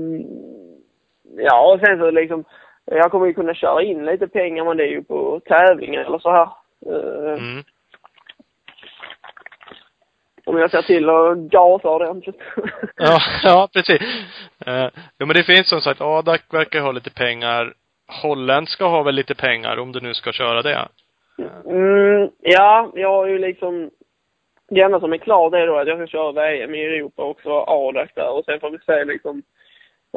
[1.37, 2.45] ja, och sen så liksom,
[2.85, 6.19] jag kommer ju kunna köra in lite pengar men det är ju på tävlingar eller
[6.19, 6.49] så här.
[6.87, 7.63] Eh, Mm.
[10.45, 12.41] Om jag ser till att gasa ordentligt.
[12.97, 14.01] Ja, ja precis.
[14.67, 17.75] Eh, ja, men det finns som sagt, Adak verkar ha lite pengar.
[18.23, 20.89] Holländska har väl lite pengar om du nu ska köra det.
[21.67, 23.91] Mm, ja, jag har ju liksom
[24.69, 27.41] det enda som är klart är då att jag ska köra VM i Europa och
[27.43, 29.43] så ADAC där och sen får vi se liksom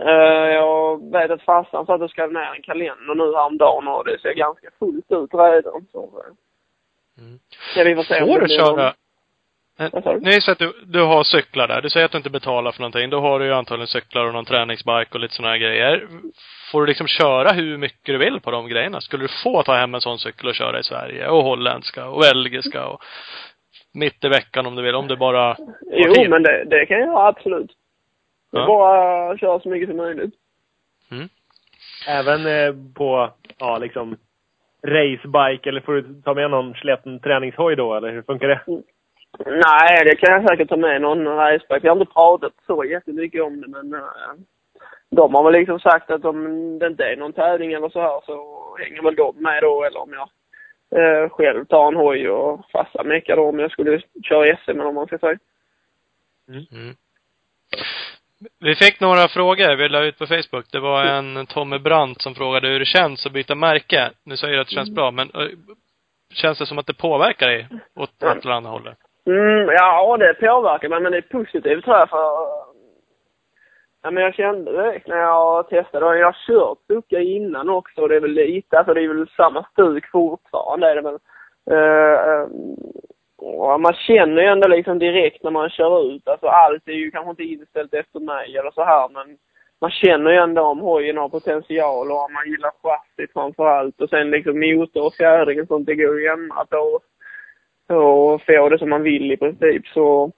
[0.01, 4.21] eh, jag vet att farsan satt och skrev ner en kalender nu häromdagen och det
[4.21, 6.33] ser ganska fullt ut redan så eh,
[7.17, 7.39] Mm.
[7.75, 8.93] ja, vi får se Får du köra?
[9.79, 10.19] Eh, du?
[10.21, 11.81] Nej, så att du, du har cyklar där.
[11.81, 13.09] Du säger att du inte betalar för någonting.
[13.09, 16.07] Då har du ju antagligen cyklar och någon träningsbike och lite sådana här grejer.
[16.71, 19.01] Får du liksom köra hur mycket du vill på de grejerna?
[19.01, 21.27] Skulle du få ta hem en sån cykel och köra i Sverige?
[21.27, 23.01] Och holländska och belgiska och
[23.93, 24.95] mitt i veckan om du vill.
[24.95, 25.55] Om det bara
[25.91, 26.29] Jo, tid.
[26.29, 27.71] men det, det kan jag göra absolut.
[28.51, 28.67] Ja.
[28.67, 30.33] bara att köra så mycket som möjligt.
[32.07, 34.17] Även eh, på, ja liksom,
[34.87, 38.61] racebike eller får du ta med någon sleten träningshoj då eller hur funkar det?
[39.45, 41.87] Nej, det kan jag säkert ta med någon racebike.
[41.87, 44.01] Jag har inte pratat så jättemycket om det, men äh,
[45.11, 48.21] de har väl liksom sagt att om det inte är någon tävling eller så här
[48.25, 48.35] så
[48.79, 50.29] hänger väl de med då, eller om jag
[51.01, 54.85] äh, själv tar en hoj och fasta meckar då om jag skulle köra SM eller
[54.85, 55.37] om man ska säga.
[56.49, 56.95] Mm.
[58.59, 60.71] Vi fick några frågor vi la ut på Facebook.
[60.71, 64.11] Det var en Tommy Brandt som frågade hur det känns att byta märke.
[64.23, 65.47] Nu säger du att det känns bra, men eh,
[66.33, 68.97] känns det som att det påverkar dig åt ett eller andra hållet?
[69.27, 72.65] Mm, ja, det påverkar mig, men det är positivt tror jag för...
[74.01, 78.01] Ja, men jag kände direkt när jag testade, och jag har kört Succa innan också,
[78.01, 81.19] och det är väl lite, alltså det är väl samma stuk fortfarande är det väl.
[81.71, 82.47] Uh,
[83.41, 87.11] uh, man känner ju ändå liksom direkt när man kör ut, alltså allt är ju
[87.11, 89.37] kanske inte inställt efter mig eller så här, men
[89.81, 94.01] man känner ju ändå om hojen har potential och om man gillar chassit framför allt
[94.01, 96.99] och sen liksom motor och fjädring och sånt, det går ju att ändra på
[97.87, 99.87] och få det som man vill i princip.
[99.87, 100.31] Så,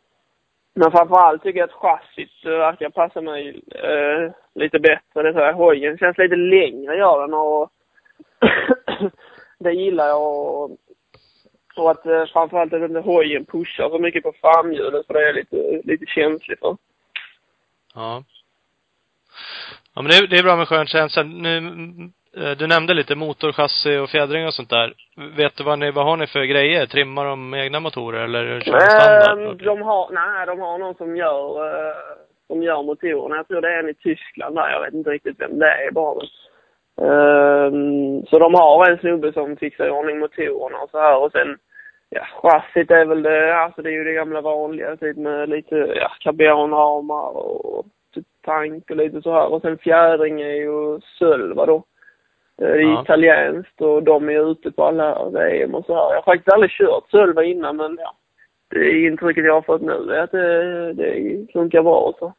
[0.76, 5.32] men framförallt tycker jag att chassit eh, verkar passa mig eh, lite bättre.
[5.32, 7.72] Det här, hojen känns lite längre gör den och
[9.60, 10.72] det gillar jag och,
[11.76, 15.26] och att eh, framförallt att inte hojen pushar så mycket på framhjulet för det är
[15.26, 16.78] jag lite, lite känslig för.
[17.96, 18.24] Ja.
[19.94, 21.24] Ja, men det är, det är bra med skön känsla.
[21.24, 21.62] Nu,
[22.58, 24.94] du nämnde lite motorchassi och fjädring och sånt där.
[25.38, 26.86] Vet du vad ni, vad har ni för grejer?
[26.86, 29.50] Trimmar de egna motorer eller kör ni standard?
[29.50, 31.96] Ehm, de har, nej, de har någon som gör, eh,
[32.48, 33.36] som gör motorerna.
[33.36, 34.70] Jag tror det är en i Tyskland där.
[34.72, 36.22] Jag vet inte riktigt vem det är bara.
[37.02, 41.32] Ehm, så de har en snubbe som fixar i ordning motorerna och så här och
[41.32, 41.58] sen,
[42.10, 45.76] ja, chassit är väl det, alltså det är ju det gamla vanliga, typ med lite,
[45.76, 49.54] ja, karbonramar och typ tank och lite så här.
[49.54, 51.84] Och sen fjädring är ju Sölva då.
[52.62, 53.02] Är Ja.
[53.02, 56.02] italienskt och de är ute på alla VM och så här.
[56.02, 58.14] Jag har faktiskt aldrig kört Sölva innan men ja.
[58.70, 62.34] Det intrycket jag har fått nu är att det, det funkar bra så.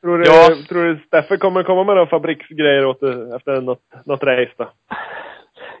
[0.00, 0.48] Tror du, Ja.
[0.68, 3.02] tror du Steffe kommer komma med några fabriksgrejer åt
[3.36, 4.68] efter något, något race då?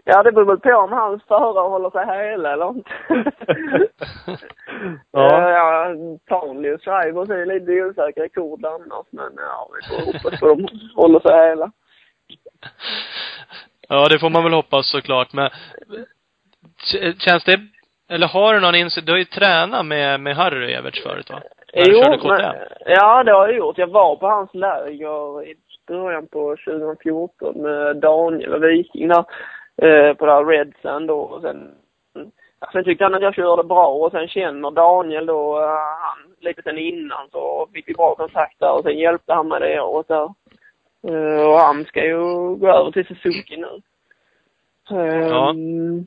[0.04, 2.90] Ja, det beror väl på om hans förare håller sig hela eller inte.
[5.12, 5.50] Ja.
[5.50, 5.94] ja.
[6.28, 10.46] ja och Schreibers är lite osäkra i kord annars, men ja, vi får hoppas på
[10.46, 11.72] att de håller sig hela.
[13.88, 15.50] Ja, det får man väl hoppas såklart, men
[17.18, 17.60] känns det,
[18.10, 21.42] eller har du någon insikt, du har ju tränat med, med Harry Everts förut va?
[21.74, 22.28] När du körde KTM.
[22.28, 23.78] men, ja, det har jag gjort.
[23.78, 25.54] Jag var på hans läger i
[25.88, 29.24] början på 2014 med Daniel och Viking där,
[29.82, 31.18] eh, på det här Red Sand då.
[31.18, 31.70] Och sen,
[32.72, 35.68] sen tyckte han att jag körde bra och sen känner Daniel då, eh,
[36.00, 39.60] han, lite sen innan så fick vi bra kontakt där och sen hjälpte han mig
[39.60, 40.28] det året där.
[41.08, 42.18] Eh, och han ska ju
[42.56, 43.80] gå över till Suzuki nu.
[44.88, 45.50] Ja.
[45.50, 46.06] Ehm,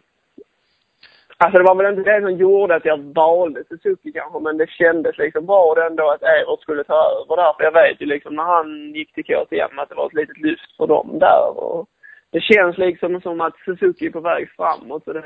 [1.37, 4.69] Alltså det var väl inte det som gjorde att jag valde Suzuki kanske, men det
[4.69, 7.53] kändes liksom bra ändå att Evert skulle ta över där.
[7.53, 10.37] För jag vet ju liksom när han gick till KTM att det var ett litet
[10.37, 11.57] lyft för dem där.
[11.57, 11.87] Och
[12.29, 15.03] det känns liksom som att Suzuki är på väg framåt.
[15.03, 15.21] Så det,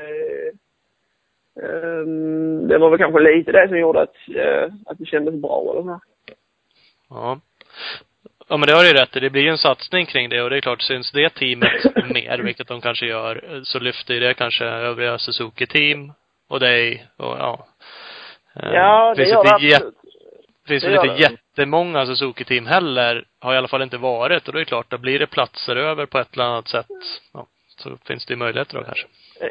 [1.62, 5.70] ehm, det var väl kanske lite det som gjorde att, eh, att det kändes bra
[5.70, 6.00] eller så.
[7.10, 7.40] Ja.
[8.48, 9.20] Ja men det har du ju rätt i.
[9.20, 12.38] Det blir ju en satsning kring det och det är klart, syns det teamet mer,
[12.38, 16.12] vilket de kanske gör, så lyfter ju det kanske övriga Suzuki-team
[16.48, 17.66] och dig och ja.
[18.56, 19.94] Eh, Ja, det finns gör det absolut.
[20.68, 21.22] finns Det väl gör inte det.
[21.22, 24.98] jättemånga Suzuki-team heller, har i alla fall inte varit och då är det klart, då
[24.98, 26.86] blir det platser över på ett eller annat sätt.
[27.34, 29.06] Ja, så finns det ju möjligheter då kanske.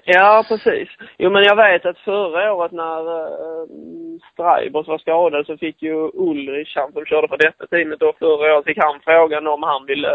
[0.05, 0.89] Ja, precis.
[1.17, 5.57] Jo, men jag vet att förra året när eh, mm, äh, Streibers var skadad så
[5.57, 9.47] fick ju Ulrich, han som körde för detta teamet då förra året, fick han frågan
[9.47, 10.13] om han ville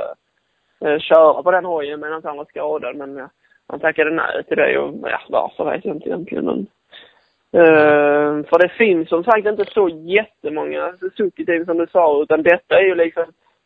[0.85, 2.97] äh, köra på den hojen medan han var skadad.
[2.97, 3.29] Men ja,
[3.69, 6.45] han tackade nej till det och ja, varför vet jag inte egentligen.
[6.45, 6.67] Men,
[7.53, 12.79] äh, för det finns som sagt inte så jättemånga Suzuki-team som du sa, utan detta
[12.79, 13.25] är ju liksom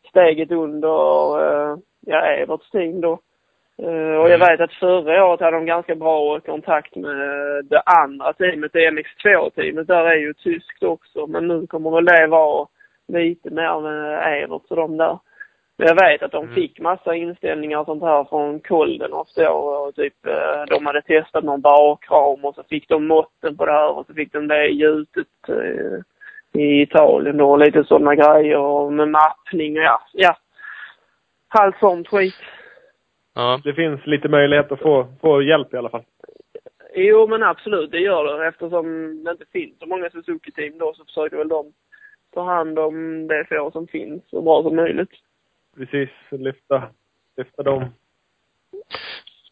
[0.09, 3.19] steget under äh, ja, Everts team då.
[3.83, 7.17] Eh, och jag vet att förra året hade de ganska bra kontakt med
[7.65, 9.87] det andra teamet, det MX2-teamet.
[9.87, 12.67] Där är ju tyskt också, men nu kommer väl det vara
[13.07, 15.19] lite mer med Evert och de där.
[15.77, 16.55] Men jag vet att de Mm.
[16.55, 21.43] fick massa inställningar och sånt här från Koldenhoff då och typ eh, de hade testat
[21.43, 24.67] någon bakram och så fick de måtten på det här och så fick de det
[24.67, 30.37] gjutet eh, i Italien då och lite sådana grejer och med mappning och ja, ja.
[31.49, 32.33] Allt sånt skit.
[33.37, 33.61] Ja.
[33.63, 36.03] Det finns lite möjlighet att få, få hjälp i alla fall.
[36.95, 38.47] Jo, men absolut, det gör det.
[38.47, 38.83] Eftersom
[39.23, 41.73] det inte finns så många Suzuki-team då så försöker väl de
[42.33, 45.09] ta hand om det få som finns så bra som möjligt.
[45.75, 46.83] Precis, lyfta,
[47.37, 47.85] lyfta dem.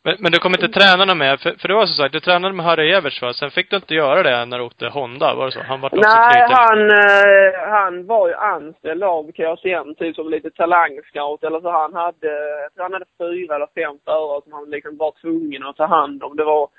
[0.06, 2.54] Men, men du kom inte tränarna med, för, för det var som sagt, du tränade
[2.54, 3.34] med Harry Everts va?
[3.34, 5.62] Sen fick du inte göra det när du åkte Honda, var det så?
[5.64, 10.50] Han var också Nej, han, eh, han var ju anställd av KTM, typ som lite
[10.52, 11.72] talangscout eller så.
[11.72, 12.32] Han hade,
[12.78, 16.36] han hade fyra eller fem förare som han liksom var tvungen att ta hand om.
[16.36, 16.70] Det var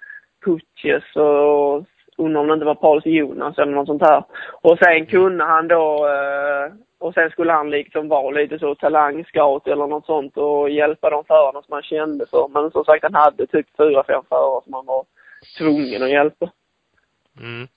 [0.44, 1.84] Kutjes och
[2.18, 4.24] undrar om det inte var Pauls Jonas eller något sånt här.
[4.62, 9.66] Och sen kunde han då, eh, och sen skulle han liksom vara lite så talangscout
[9.66, 12.48] eller något sånt och hjälpa de förarna som han kände för.
[12.48, 15.04] Men som sagt, han hade typ fyra, fem förare som han var
[15.59, 16.50] tvungen att hjälpa.
[17.40, 17.68] Mm.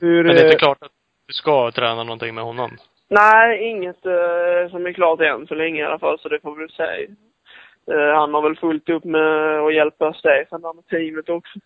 [0.00, 0.92] Hur, Men det är eh, inte klart att
[1.26, 2.70] du ska träna någonting med honom.
[3.08, 6.54] Nej, inget eh, som är klart än så länge i alla fall, så det får
[6.54, 7.08] vi väl se.
[7.92, 11.58] Eh, han har väl fullt upp med att hjälpa Stefan där med teamet också.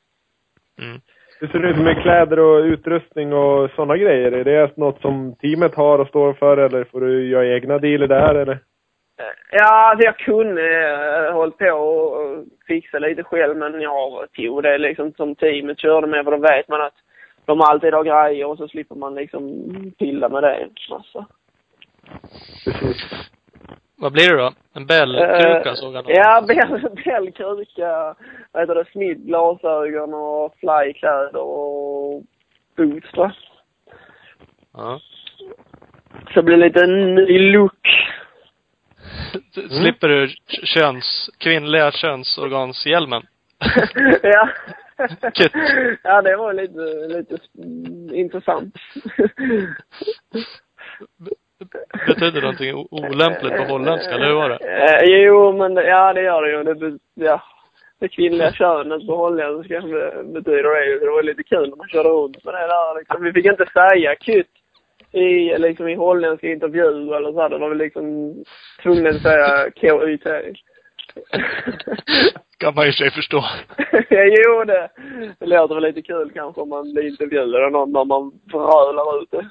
[0.79, 1.01] Mm.
[1.41, 4.33] Hur ser det ut med kläder och utrustning och sådana grejer?
[4.33, 8.09] Är det något som teamet har och står för eller får du göra egna dealer
[8.09, 8.53] där eller?
[8.53, 10.87] Eh, Ja, alltså jag kunde
[11.27, 15.79] eh, hållit på och och fixa lite själv, men jag tog det liksom som teamet
[15.79, 16.95] körde med, för då vet man att
[17.45, 19.43] de alltid har grejer och så slipper man liksom
[19.99, 21.27] pilla med det en massa.
[22.65, 23.31] Precis.
[23.99, 24.53] Vad blir det då?
[24.75, 28.15] En bällkruka såg han Ja, bäll, bällkruka,
[28.53, 32.23] vad heter det, smidd glasögon och flykläder och
[32.77, 33.33] boots va?
[34.73, 35.01] Ja.
[36.29, 37.89] Så det blir lite ny look.
[39.53, 40.29] Slipper du
[40.67, 43.23] köns, kvinnliga könsorganshjälmen?
[44.23, 44.49] ja.
[46.03, 46.81] Ja, det var lite,
[47.19, 47.39] lite
[48.17, 48.75] intressant.
[52.07, 54.57] Betyder det någonting olämpligt på holländska, eller hur var det?
[54.57, 56.63] Eh, jo, men det- ja, det gör det ju.
[56.65, 57.43] Det, be- ja,
[58.01, 60.99] det kvinnliga könet på holländska be- betyder det ju.
[60.99, 63.23] Det var lite kul när man körde runt med det där liksom.
[63.25, 64.47] Vi fick inte säga kutt
[65.13, 67.49] i, liksom, i holländska intervjuer eller så här.
[67.49, 68.35] Det var vi liksom
[68.83, 70.23] tvungna att säga KUT.
[72.59, 73.45] kan man ju i sig förstå.
[74.11, 74.89] jo, det,
[75.39, 79.23] det låter väl lite kul kanske om man blir intervjuad av någon när man brölar
[79.23, 79.47] ut det.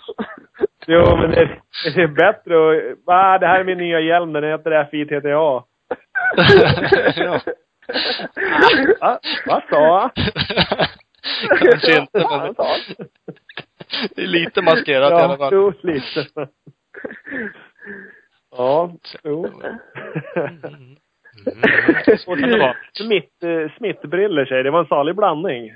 [0.88, 1.50] Jo, men det,
[1.96, 2.98] det är bättre att...
[3.06, 4.34] Va, det här är min nya hjälm.
[4.34, 5.30] Den heter FITTA.
[5.30, 5.68] ja.
[9.02, 9.20] Va?
[9.46, 10.10] Vad sa
[11.60, 12.54] Kanske inte, men
[14.16, 15.54] det är lite maskerat i alla Ja, fall.
[15.54, 16.26] jo, lite.
[18.52, 18.92] Ja,
[19.24, 19.46] jo.
[19.46, 19.76] Mm.
[22.26, 22.76] Kan det vara.
[22.94, 25.72] Smitt, eh, smittbriller säger det var en salig blandning.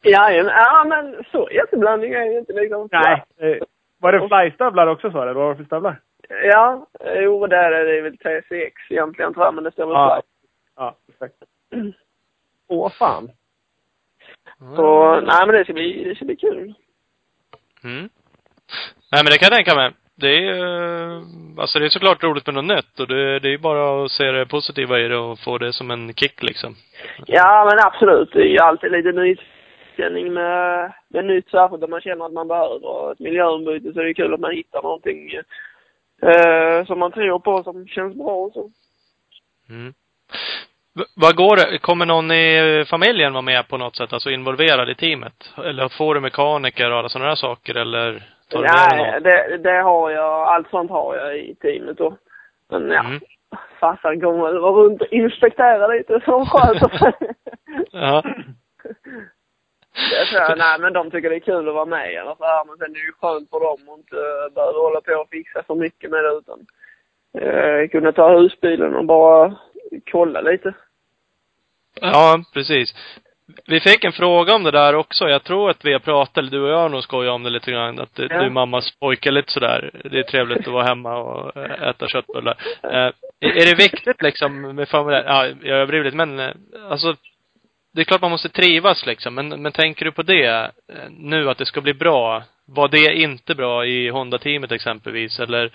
[0.00, 2.88] Ja, ja, men- ja, så jätteblandning är det inte liksom.
[2.92, 3.24] Nej.
[3.38, 3.62] Eh,
[4.00, 5.32] var det flystövlar också sa du?
[5.32, 6.00] Vad var det för stövlar?
[6.44, 10.14] Ja, jo, där är det väl TCX egentligen tror jag, men det står väl Ja.
[10.16, 10.22] ja.
[10.76, 11.34] Ja, exakt.
[12.68, 13.30] Åh fan.
[14.76, 16.74] Så, nej men det ska bli, det ska bli kul.
[17.84, 18.08] Mm.
[19.12, 19.90] Nej men det kan jag tänka mig.
[20.14, 20.62] Det är ju,
[21.58, 24.10] alltså det är såklart roligt med något nytt och det, det är ju bara att
[24.10, 26.74] se det positiva i det och få det som en kick liksom.
[27.26, 28.32] Ja, men absolut.
[28.32, 29.12] Det är ju alltid lite
[29.98, 34.08] nytändning med, med nytt, särskilt om man känner att man behöver ett miljöombyte, så det
[34.10, 35.30] är kul att man hittar någonting
[36.22, 38.70] eh, som man tror på, som känns bra och så.
[39.70, 39.92] Mm.
[40.94, 41.78] V- Vad går det?
[41.78, 45.52] Kommer någon i familjen vara med på något sätt, alltså involverad i teamet?
[45.64, 49.22] Eller får du mekaniker och alla sådana där saker eller tar du med Nej, någon?
[49.22, 52.16] det, det har jag, allt sånt har jag i teamet då.
[52.70, 53.20] Men ja, Mm.
[53.80, 57.12] farsan kommer väl vara runt och inspektera lite så sköter sig.
[57.92, 58.22] Ja.
[60.10, 60.58] Det tror jag.
[60.58, 62.66] Nej, men de tycker det är kul att vara med i alla fall.
[62.66, 64.16] Men sen är det ju skönt för dem att inte
[64.54, 66.66] behöva hålla på och fixa för mycket med det utan
[67.42, 69.56] eh, kunna ta husbilen och bara
[70.12, 70.74] kolla lite.
[72.00, 72.94] Ja, precis.
[73.66, 75.28] Vi fick en fråga om det där också.
[75.28, 77.50] Jag tror att vi har pratat, eller du och jag har nog skojat om det
[77.50, 78.00] lite grann.
[78.00, 78.42] Att du Ja.
[78.42, 79.90] du mammas pojke lite sådär.
[80.10, 82.56] Det är trevligt att vara hemma och eh, äta köttbullar.
[82.82, 85.22] Eh, är det viktigt liksom med familj?
[85.26, 86.52] Ja, jag överdriver lite men eh,
[86.90, 87.14] alltså
[87.98, 89.34] det är klart man måste trivas liksom.
[89.34, 90.46] Men, men tänker du på det
[90.92, 92.42] eh, nu att det ska bli bra?
[92.66, 95.40] Var det inte bra i Honda-teamet exempelvis?
[95.40, 95.72] Eller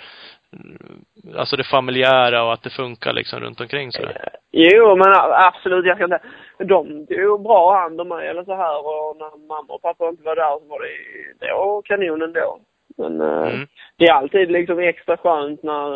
[0.54, 4.30] mm, alltså det familjära och att det funkar liksom runt omkring sådär?
[4.52, 5.86] Jo, men absolut.
[5.86, 6.20] Jag ska inte...
[6.58, 10.24] De tog bra hand om mig eller så här och när mamma och pappa inte
[10.24, 12.60] var där så var det, det var kanon ändå.
[12.98, 13.68] Men eh, Mm.
[13.98, 15.88] det är alltid liksom extra skönt när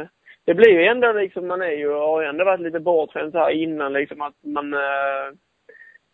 [0.00, 0.06] eh,
[0.46, 3.50] det blir ju ändå liksom, man är ju, har ändå varit lite bortskämd så här
[3.50, 5.30] innan liksom att man eh,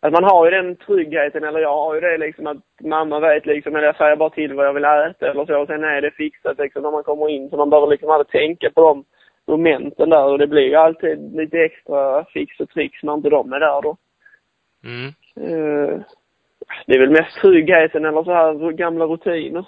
[0.07, 3.45] att man har ju den tryggheten, eller jag har ju det liksom att mamma vet
[3.45, 6.01] liksom, eller jag säger bara till vad jag vill äta eller så, och sen är
[6.01, 9.05] det fixat liksom när man kommer in, så man behöver liksom aldrig tänka på de
[9.47, 13.53] momenten där och det blir ju alltid lite extra fix och tricks när inte de
[13.53, 13.97] är där då.
[14.83, 15.07] Mm.
[15.35, 15.99] Eh,
[16.85, 19.65] det är väl mest tryggheten eller så här gamla rutiner.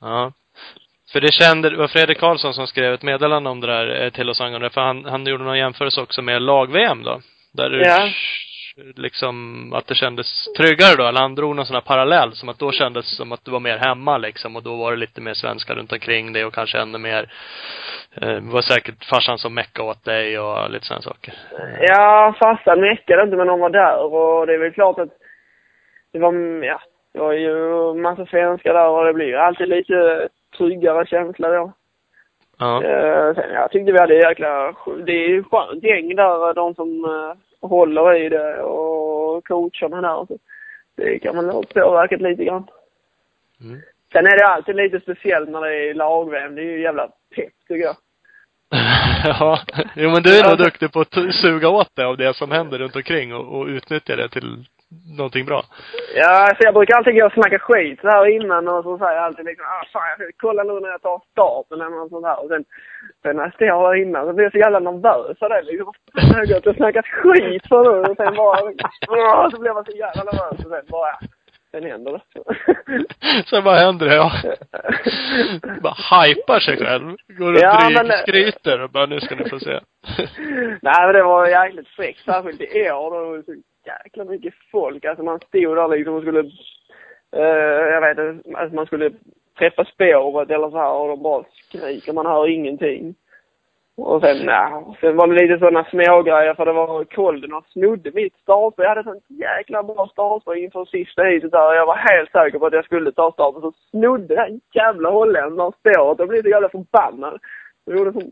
[0.00, 0.32] Ja.
[1.12, 4.10] För det kände, det var Fredrik Karlsson som skrev ett meddelande om det där eh,
[4.10, 7.20] till oss angående, för han, han gjorde någon jämförelse också med lag-VM då.
[7.52, 8.08] Där du Ja.
[8.76, 12.58] Liksom, att det kändes tryggare då, eller han drog någon sån här parallell, som att
[12.58, 15.34] då kändes som att du var mer hemma liksom, och då var det lite mer
[15.34, 17.32] svenskar runt omkring dig och kanske ännu mer,
[18.20, 21.34] eh, var säkert farsan som meckade åt dig och lite sådana saker.
[21.80, 25.12] Ja, farsan meckade inte men de var där och det är väl klart att
[26.12, 26.32] det var,
[26.64, 26.80] ja,
[27.12, 30.28] det var ju massa svenskar där och det blir ju alltid lite
[30.58, 31.72] tryggare känsla då.
[32.58, 32.84] Ja.
[32.84, 34.74] Eh, sen, jag tyckte vi hade jäkla,
[35.06, 37.36] det är ju skönt gäng där, de som eh,
[37.68, 40.24] håller i det och coacherna där.
[40.26, 40.38] Så
[40.96, 42.66] det kan man nog påverkat lite grann.
[43.60, 43.80] Mm.
[44.12, 46.54] Sen är det alltid lite speciellt när det är lag-VM.
[46.54, 47.96] Det är ju jävla pepp tycker jag.
[49.24, 49.58] ja.
[49.96, 52.78] Jo men du är nog duktig på att suga åt dig av det som händer
[52.78, 54.64] runt omkring och, och utnyttja det till
[55.18, 55.60] någonting bra.
[56.14, 59.16] Ja, så jag brukar alltid gå och snacka skit så här innan och så säger
[59.16, 62.10] jag alltid liksom, ah fan jag ska kolla nu när jag tar starten eller något
[62.10, 62.38] sånt här.
[62.42, 62.64] Och sen,
[63.22, 65.92] sen när jag står här innan så blir jag så jävla nervös av det liksom.
[66.14, 67.96] Jag har gått och snackat skit för nu?
[68.10, 71.18] Och sen bara, så blir man så jävla nervös och sen bara,
[71.74, 72.22] sen händer det.
[73.46, 74.32] Sen bara händer det, ja.
[75.82, 77.16] bara hypar sig själv.
[77.38, 79.70] Går och Ja, dryg, men- skryter och bara, nu ska ni få se.
[80.82, 83.10] Nej men det var jäkligt fräckt, särskilt i år.
[83.10, 83.54] då var det så
[83.86, 85.04] jäkla mycket folk.
[85.04, 86.40] Alltså man stod där liksom och skulle,
[87.36, 89.10] eh, jag vet inte, alltså man skulle
[89.58, 93.14] träffa spåret eller så här och de bara skriker, man hör ingenting.
[93.96, 98.10] Och sen, ja, sen var det lite sådana smågrejer för det var Kolden och snodde
[98.14, 98.84] mitt startspår.
[98.84, 101.74] Jag hade sånt jäkla bra startspår inför sista heatet där.
[101.74, 103.60] Jag var helt säker på att jag skulle ta starten.
[103.60, 106.18] Så snodde den jävla holländaren spåret.
[106.18, 107.40] Jag blev så jävla förbannad.
[107.84, 108.30] Jag gjorde sån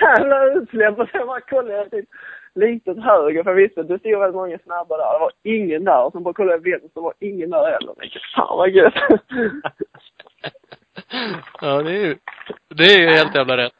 [0.00, 2.08] jävla utsläpp och sen bara kollade jag till typ
[2.54, 5.12] lite åt höger för jag visste att det stod väldigt många snabba där.
[5.12, 6.04] Det var ingen där.
[6.04, 7.88] Och sen bara kollade jag vänster, det var ingen där heller.
[7.88, 8.94] Jag tänkte, fan vad gött.
[11.60, 12.16] Ja, det är ju,
[12.68, 13.72] det är ju helt jävla rätt.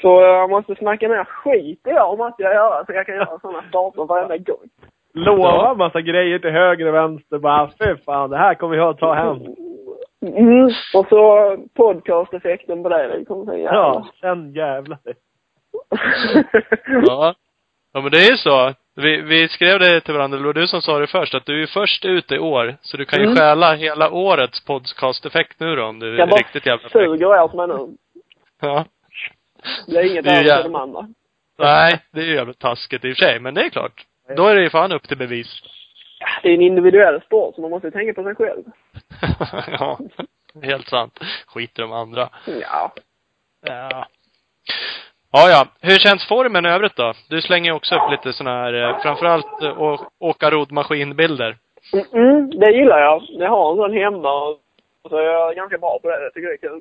[0.00, 3.38] Så jag måste snacka mer skit i år måste jag göra så jag kan göra
[3.40, 4.68] sådana starter varenda gång.
[5.14, 7.38] Lova en massa grejer till höger och vänster.
[7.38, 9.36] Bara, fy fan, det här kommer jag att ta hem.
[10.36, 10.64] Mm.
[10.94, 13.18] Och så podcast-effekten på det.
[13.18, 14.98] Det kommer bli Ja, sen jävlar.
[17.06, 17.34] Ja.
[17.92, 18.72] Ja, men det är ju så.
[18.96, 21.62] Vi, vi skrev det till varandra, det var du som sa det först, att du
[21.62, 22.74] är först ut i år.
[22.82, 23.36] Så du kan ju Mm.
[23.36, 26.92] stjäla hela årets podcast-effekt nu då, om du är Jag bara riktigt jävla fräck.
[27.06, 27.96] suger åt mig nu.
[28.62, 28.84] Ja.
[29.86, 31.08] Det är inget Det jävla- till de andra.
[31.58, 34.04] Nej, det är ju jävligt taskigt i och för sig, men det är klart.
[34.36, 35.62] Då är det ju fan upp till bevis.
[36.42, 38.62] Det är en individuell sport så man måste tänka på sig själv.
[39.78, 39.98] ja.
[40.62, 41.18] Helt sant.
[41.46, 42.28] Skit i de andra.
[42.46, 42.92] Ja.
[43.66, 44.06] Ja.
[45.32, 45.66] Ja, ja.
[45.80, 47.12] Hur känns formen i övrigt då?
[47.28, 51.56] Du slänger ju också upp lite såna här, eh, framförallt eh, åka rodmaskinbilder.
[51.92, 53.22] Mm, mm, det gillar jag.
[53.28, 54.60] Jag har en sån hemma och
[55.10, 56.22] så är jag ganska bra på det.
[56.22, 56.80] Jag tycker det är kul.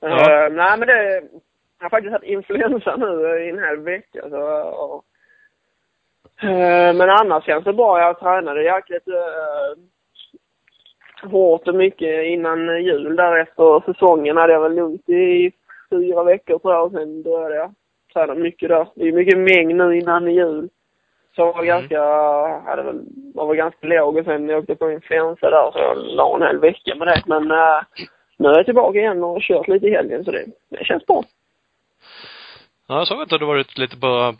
[0.00, 0.44] Ja.
[0.46, 1.22] Eh, nej men det,
[1.78, 5.04] jag har faktiskt haft influensa nu i en hel vecka så, och,
[6.48, 8.00] eh, men annars känns det bra.
[8.00, 9.74] Jag tränade jäkligt uh,
[11.30, 13.16] hårt och mycket innan jul.
[13.16, 15.52] Där efter säsongen hade jag väl lugnt i
[15.90, 17.74] fyra veckor tror jag och sen började jag
[18.12, 18.88] träna mycket där.
[18.94, 20.68] Det är mycket mängd nu innan jul.
[21.36, 21.66] Så jag var Mm.
[21.66, 22.00] ganska,
[22.70, 23.00] hade väl,
[23.34, 26.42] var väl ganska låg och sen jag åkte på influensa där så jag la en
[26.42, 27.22] hel vecka med det.
[27.26, 27.82] Men eh,
[28.38, 31.06] nu är jag tillbaka igen och har kört lite i helgen så det, det känns
[31.06, 31.22] bra.
[32.88, 34.34] Ja, jag såg att du hade varit lite på,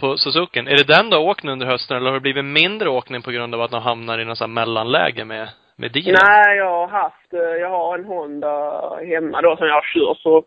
[0.00, 0.68] på Suzuken.
[0.68, 3.22] Är det den du har åkt nu under hösten eller har det blivit mindre åkning
[3.22, 6.20] på grund av att de hamnar i något sånt mellanläge med, med dealen?
[6.24, 8.54] Nej, jag har haft, eh, jag har en Honda
[8.96, 10.44] hemma då som jag har kört så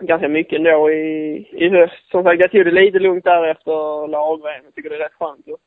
[0.00, 2.10] ganska mycket ändå i, i höst.
[2.10, 4.64] Som sagt, jag tog det lite lugnt där efter lag-VM.
[4.64, 5.60] Jag tycker det är rätt skönt att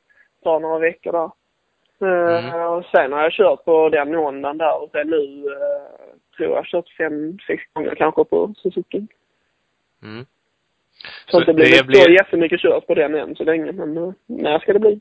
[0.43, 1.32] ta några veckor där.
[2.01, 2.61] Mm.
[2.61, 6.55] Och sen har jag kört på den Hondan där och sen nu eh, tror jag
[6.55, 9.07] har kört fem, sex gånger kanske på Suzuki.
[10.03, 10.25] Mm.
[11.25, 13.71] Så, Så inte blir det det blir- jättemycket kört på den än så länge.
[13.71, 14.99] Men eh, när ska det bli?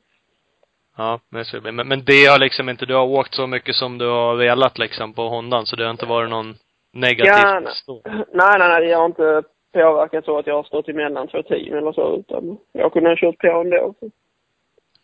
[0.97, 1.45] Ja, men,
[1.75, 4.77] men, men det har liksom inte, du har åkt så mycket som du har velat
[4.77, 6.55] liksom på Hondan, så det har inte varit någon
[6.91, 8.01] negativt Ja, nej.
[8.33, 8.89] Nej, nej, nej.
[8.89, 9.43] Jag har inte
[9.73, 13.15] påverkat så att jag har stått emellan två team eller så utan jag kunde ha
[13.17, 13.93] kört på ändå.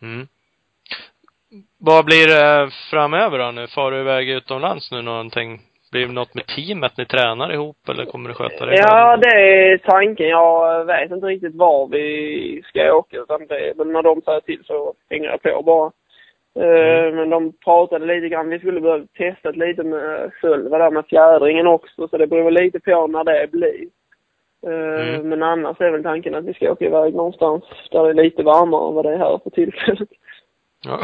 [0.02, 0.28] Mm.
[1.78, 3.68] Vad blir det framöver då nu?
[3.68, 5.62] Far du iväg utomlands nu någonting?
[5.92, 9.28] Blir det något med teamet ni tränar ihop eller kommer du sköta det Ja, det
[9.30, 10.28] är tanken.
[10.28, 14.64] Jag vet inte riktigt var vi ska åka utan det, men när de säger till
[14.66, 15.92] så hänger jag på bara.
[16.66, 17.16] Eh, Mm.
[17.16, 21.68] Men de pratade lite grann, vi skulle börja testa lite med själva där med fjädringen
[21.68, 23.86] också så det beror lite på när det blir.
[24.68, 25.30] Eh, Mm.
[25.30, 28.44] Men annars är väl tanken att vi ska åka iväg någonstans där det är lite
[28.44, 30.10] varmare än vad det är här för tillfället.
[30.86, 31.00] Ja.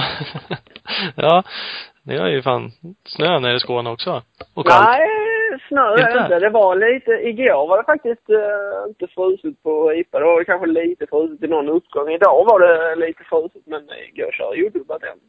[1.15, 1.43] ja,
[2.05, 2.71] det är ju fan
[3.05, 4.21] snö nere i Skåne också.
[4.53, 4.87] Och kallt.
[4.87, 5.07] Nej,
[5.67, 6.13] snö är Inte?
[6.13, 6.39] det inte.
[6.39, 10.19] Det var lite, igår var det faktiskt eh, inte frusit på IPA.
[10.19, 12.09] Det var kanske lite frusit i någon uppgång.
[12.09, 15.19] Idag var det lite frusit men igår körde jag odubbat än.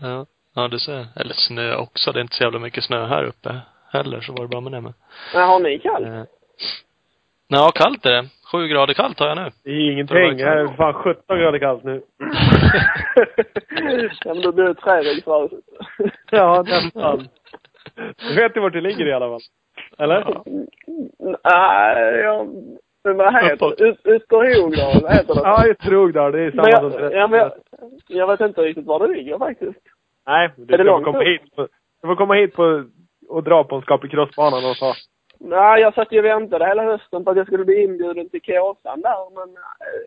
[0.00, 0.26] Ja.
[0.54, 1.06] Ja, du ser.
[1.16, 2.12] Eller snö också.
[2.12, 3.60] Det är inte så jävla mycket snö här uppe
[3.92, 4.92] heller, så var det bra med det med.
[5.34, 6.06] Men har ni kallt?
[6.06, 6.22] Eh.
[7.48, 8.28] Ja, kallt är det.
[8.52, 9.50] Sju grader kallt har jag nu.
[9.64, 10.36] Det är ingenting.
[10.36, 12.02] Det är fan 17 grader kallt nu.
[14.24, 15.64] ja men då blir det träväggsfrusit.
[16.30, 17.28] Ja, nästan.
[18.28, 19.40] Du vet ju vart det ligger i alla fall.
[19.98, 20.24] Eller?
[21.44, 22.48] Nej, jag...
[23.04, 23.84] Men vad heter det?
[23.84, 25.40] Ut- Ytterhogdal, heter det?
[25.44, 26.32] Ja, just Rogdal.
[26.32, 27.14] Det är samma som jag, Träsk.
[27.16, 27.52] ja, men jag,
[28.08, 29.78] jag vet inte riktigt var det ligger faktiskt.
[30.26, 31.56] Nej, du Är det långt komma hit.
[31.56, 31.68] på-
[32.02, 32.84] Du får komma hit på
[33.28, 34.94] och dra på en skaplig crossbana och så.
[35.40, 38.42] Nej, jag satt ju och väntade hela hösten på att jag skulle bli inbjuden till
[38.42, 40.04] Kåsan där, men nej.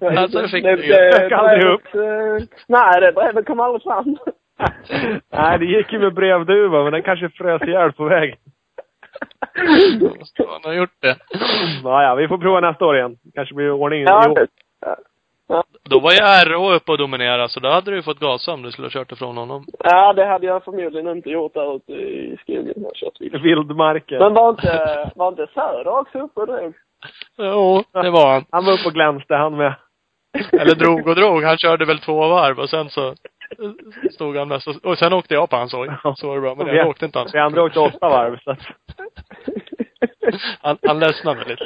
[0.00, 0.92] Alltså, det fick det, du ju.
[0.92, 1.94] det, aldrig upp.
[1.94, 4.16] eh, Nej, det brevet kom aldrig fram.
[5.32, 8.34] Nej, det gick ju med brevduva, men den kanske frös ihjäl på väg.
[10.38, 11.16] Han har gjort det.
[11.84, 13.16] Ja, ja, vi får prova nästa år igen.
[13.34, 14.34] Kanske blir ordning i ja, år.
[14.34, 14.46] det,
[14.80, 14.96] ja.
[15.48, 15.64] Ja.
[15.90, 18.62] Då var ju RÅ uppe och dominerade, så då hade du ju fått gasa om
[18.62, 19.64] du skulle ha kört ifrån honom.
[19.78, 23.20] Ja, det hade jag förmodligen inte gjort där ute i skogen jag kört.
[24.20, 26.74] Men var inte, var inte Söder också uppe och drog?
[27.38, 28.44] Jo, det var han.
[28.50, 29.74] Han var uppe och glänste han med.
[30.52, 31.42] Eller drog och drog.
[31.44, 33.14] Han körde väl två varv och sen så
[34.12, 35.90] stod han mest och, sen åkte jag på hans hoj.
[36.16, 36.54] Så var det bra.
[36.54, 37.34] Men Vi- jag åkte inte hans.
[37.34, 38.58] Vi andra åkte åtta varv så att.
[40.62, 41.64] Han, han ledsnade väl lite.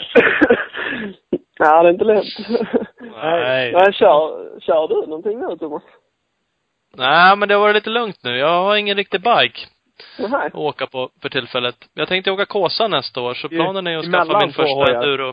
[1.58, 2.24] ja, det är inte lätt.
[3.22, 3.72] Nej.
[3.72, 5.82] Men kör, kör du någonting nu Thomas?
[6.96, 8.38] Nej, men det har varit lite lugnt nu.
[8.38, 9.60] Jag har ingen riktig bike
[10.18, 10.46] Nej.
[10.46, 11.76] att åka på för tillfället.
[11.94, 14.94] Jag tänkte åka Kåsa nästa år, så planen är att skaffa min första hojar.
[14.94, 15.32] enduro.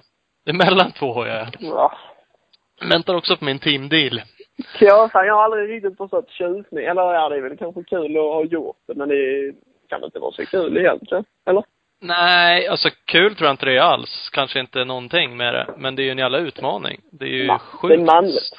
[0.50, 1.98] Emellan två hojar, ja.
[2.80, 2.88] Ja.
[2.90, 4.22] Väntar också på min teamdeal.
[4.80, 6.86] Kåsan, jag har aldrig riktigt förstått tjusning.
[6.86, 9.54] Eller ja, det är väl kanske kul att ha gjort det, men det
[9.90, 11.24] kan inte vara så kul egentligen.
[11.46, 11.64] Eller?
[12.02, 14.30] Nej, alltså kul tror jag inte det är alls.
[14.34, 15.68] Kanske inte någonting med det.
[15.78, 17.02] Men det är ju en jävla utmaning.
[17.12, 17.96] Det är ju Ma- sjukt.
[17.96, 18.52] Det är manligt.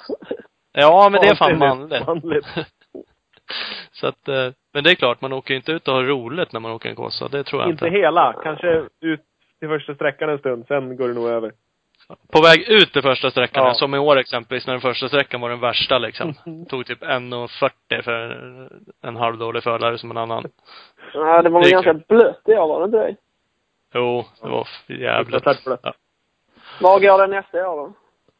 [0.73, 2.07] Ja, men det är fan manligt.
[2.07, 2.47] manligt.
[3.93, 6.53] Så att, eh, men det är klart, man åker ju inte ut och har roligt
[6.53, 7.29] när man åker en Kåsa.
[7.29, 7.99] Det tror jag Inte inte.
[7.99, 8.33] hela.
[8.43, 9.21] Kanske ut
[9.59, 11.53] till första sträckan en stund, sen går det nog över.
[12.33, 13.75] På väg ut till första sträckan, Ja.
[13.75, 16.35] som i år exempelvis, när den första sträckan var den värsta liksom.
[16.69, 18.31] Tog typ 1,40 för
[19.03, 20.45] en halvdålig förare som en annan.
[21.15, 23.17] Ja, det var väl är ganska blött i år, var det inte det?
[23.95, 25.45] Jo, det var jävligt.
[25.83, 25.95] Ja.
[26.81, 27.93] Var går det nästa år då?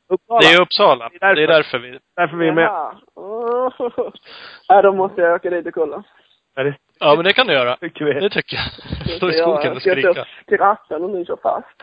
[0.09, 0.41] Uppsala.
[0.41, 1.09] Det är Uppsala.
[1.09, 1.35] Det är därför.
[1.37, 1.99] Det är därför vi...
[2.17, 2.71] Därför vi är med.
[3.15, 3.71] Oh.
[4.69, 6.03] Ja, då måste jag åka dit och kolla.
[6.55, 7.77] Ja, det Ja, men det kan du göra.
[7.77, 8.13] tycker vi.
[8.13, 9.17] Det tycker jag.
[9.17, 10.13] Stå i skogen jag och skrika.
[10.13, 11.83] stå till ratten och ni kör fast.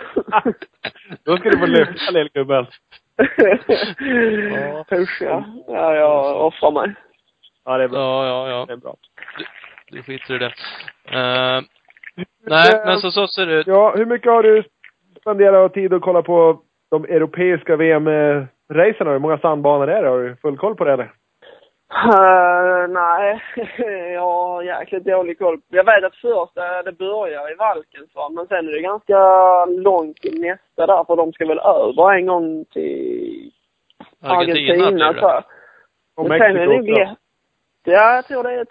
[1.25, 2.65] Då ska du få lyfta lillgubben.
[4.91, 5.45] Usch ja.
[5.67, 6.95] Ja, jag offrar mig.
[7.65, 7.99] Ja, det är bra.
[7.99, 8.65] Ja, ja, ja.
[8.65, 8.95] Det är bra.
[9.91, 10.53] Du skiter i det.
[11.05, 11.61] Eh,
[12.45, 13.67] nej, men så, så ser det ut.
[13.67, 14.63] Ja, hur mycket har du
[15.21, 16.61] spenderat tid att kolla på
[16.91, 19.11] de europeiska VM-racerna?
[19.11, 20.09] Hur många sandbanor är det?
[20.09, 21.11] Har du full koll på det eller?
[21.91, 23.41] Uh, nej,
[24.13, 25.61] jag har jäkligt dålig koll.
[25.69, 29.19] Jag vet att först uh, det börjar i Valkensvall, men sen är det ganska
[29.65, 33.51] långt till nästa där, för de ska väl över en gång till
[34.21, 35.43] Argentina, tror jag.
[36.15, 37.15] Och Men sen är det nog Mexiko också.
[37.83, 38.65] Ja, jag tror det är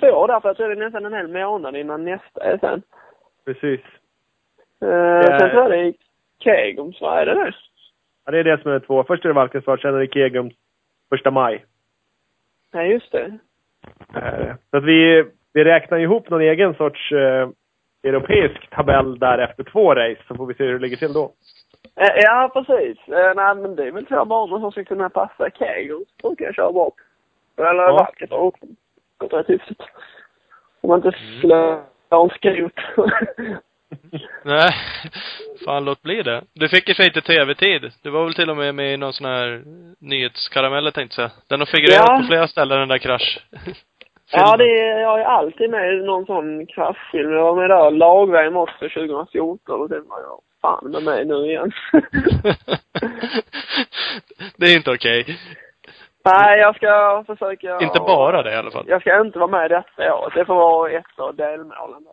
[0.00, 2.82] två där, för jag tror det är nästan en hel månad innan nästa är sen.
[3.44, 3.80] Precis.
[4.84, 5.38] Uh, Ja.
[5.38, 5.94] Sen tror jag det är
[6.38, 7.50] Kegums, vad är det nu?
[8.24, 9.04] Ja, det är det som är det två.
[9.04, 10.50] Först är det Valkensvart, sen är det Kegum
[11.08, 11.64] första maj.
[12.72, 13.38] Nej, just det.
[14.14, 17.48] Eh, Så att vi, vi räknar ihop någon egen sorts eh,
[18.02, 21.32] europeisk tabell där efter två race, så får vi se hur det ligger till då.
[21.96, 23.08] Eh, Ja, precis.
[23.08, 26.54] Eh, Nej, men det är väl två banor som ska kunna passa Kegels, brukar jag
[26.54, 26.90] köra bra
[27.56, 27.62] på.
[27.62, 28.08] Eller Ja.
[28.30, 28.66] Har också
[29.18, 29.76] gått rätt hyfsat.
[30.80, 32.72] Om man inte slår en skrot.
[34.44, 34.70] Nej,
[35.64, 36.42] fan låt bli det.
[36.54, 37.92] Du fick ju för lite tv-tid.
[38.02, 39.62] Du var väl till och med med i någon sån här
[40.00, 41.30] nyhetskarameller tänkte jag.
[41.48, 42.18] Den har figurerat Ja.
[42.20, 43.38] på flera ställen den där krasch.
[44.32, 47.32] ja, det är, jag är alltid med i någon sån kraschfilm.
[47.32, 51.34] Jag var med där lag-VM också 2014 och sen var jag fan med mig nu
[51.34, 51.72] igen.
[54.56, 55.38] det är inte okej.
[56.24, 57.80] Nej, jag ska försöka...
[57.80, 58.84] Inte bara det i alla fall.
[58.88, 60.34] Jag ska inte vara med detta året.
[60.34, 62.12] Det får vara ett av delmålen där.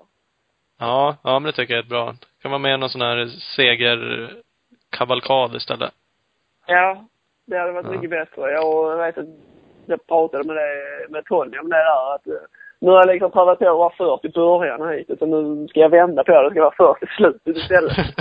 [0.80, 2.14] Ja, ja men det tycker jag är bra.
[2.42, 3.26] Kan vara med i någon sån här
[3.56, 5.92] segerkavalkad istället.
[6.68, 7.06] Ja,
[7.48, 7.92] det hade varit Ja.
[7.92, 8.52] mycket bättre.
[8.52, 9.26] Jag vet att
[9.86, 12.34] jag pratade med, det, med Tony om det där att eh,
[12.82, 15.80] nu har jag liksom prövat på att vara först i början hit, så nu ska
[15.80, 16.44] jag vända på det.
[16.44, 17.98] Det ska vara först i slutet istället.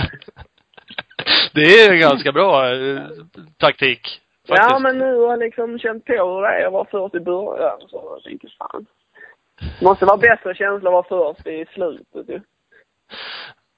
[1.53, 3.01] det är en ganska bra eh,
[3.57, 4.21] taktik.
[4.47, 4.69] Faktiskt.
[4.71, 7.19] ja, men nu har jag liksom känt på hur det är att vara först i
[7.19, 7.79] början.
[7.87, 8.85] Så jag tänkte fan.
[9.79, 12.41] Det måste vara bättre känsla att vara först i slutet ju.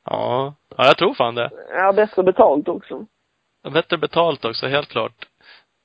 [0.05, 0.53] Ja.
[0.77, 1.49] Ja, jag tror fan det.
[1.73, 3.05] Ja, bättre betalt också.
[3.73, 5.25] Bättre betalt också, helt klart.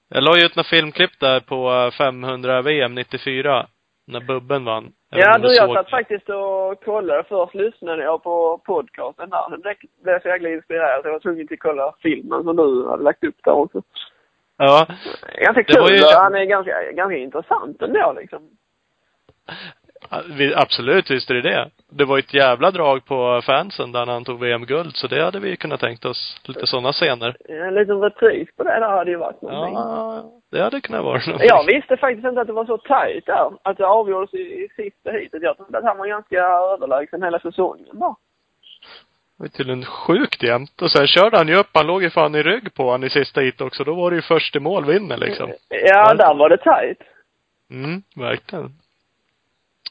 [0.08, 3.66] Jag la ju ut några filmklipp där på eh, 500 VM 94.
[4.08, 4.92] När Bubben vann.
[5.10, 7.24] Jag Ja, du, jag såg satt faktiskt och kollade.
[7.28, 9.50] Först lyssnade jag på podcasten där.
[9.50, 9.60] Sen
[10.02, 13.02] blev jag så jäkla inspirerad så jag var tvungen att kolla filmen som du hade
[13.02, 13.82] lagt upp där också.
[14.56, 14.86] Ja.
[15.38, 15.90] Ganska kul.
[15.90, 18.50] ju- Han är ganska, ganska intressant ändå liksom.
[20.54, 21.70] Absolut, visst är det det.
[21.90, 25.40] Det var ett jävla drag på fansen där när han tog VM-guld, så det hade
[25.40, 26.40] vi kunnat tänkt oss.
[26.44, 27.36] Lite sådana scener.
[27.48, 29.74] En liten repris på det där hade ju varit någonting.
[29.74, 31.48] Ja, det hade kunnat vara någonting.
[31.48, 33.50] Jag visste faktiskt inte att det var så tajt där.
[33.62, 35.42] Att det avgjordes i, i sista heatet.
[35.42, 38.16] Jag trodde att han var ganska överlägsen hela säsongen då.
[39.36, 40.82] Det var tydligen sjukt jämnt.
[40.82, 43.10] Och sen körde han ju upp, han låg ju fan i rygg på han i
[43.10, 43.84] sista hit också.
[43.84, 45.52] Då var det ju först i mål vinner liksom.
[45.68, 46.98] Ja, där var det tajt.
[47.70, 48.72] Mm, verkligen.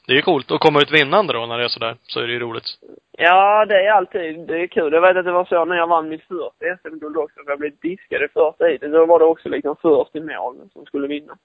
[0.07, 0.51] Det är ju coolt.
[0.51, 1.97] att komma ut vinnande då när det är sådär.
[2.01, 2.63] Så är det ju roligt.
[3.11, 4.93] Ja, det är alltid, det är kul.
[4.93, 7.59] Jag vet att det var så när jag vann mitt första SM-guld också, för jag
[7.59, 8.91] blev diskad i första heatet.
[8.91, 11.37] Då var det också liksom först i mål som skulle vinna.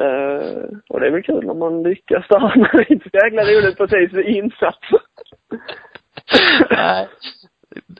[0.00, 2.40] Uh, och det är väl kul när man lyckas där.
[2.56, 4.98] Men det är inte så jäkla roligt precis vid insatsen.
[6.70, 7.08] Nej.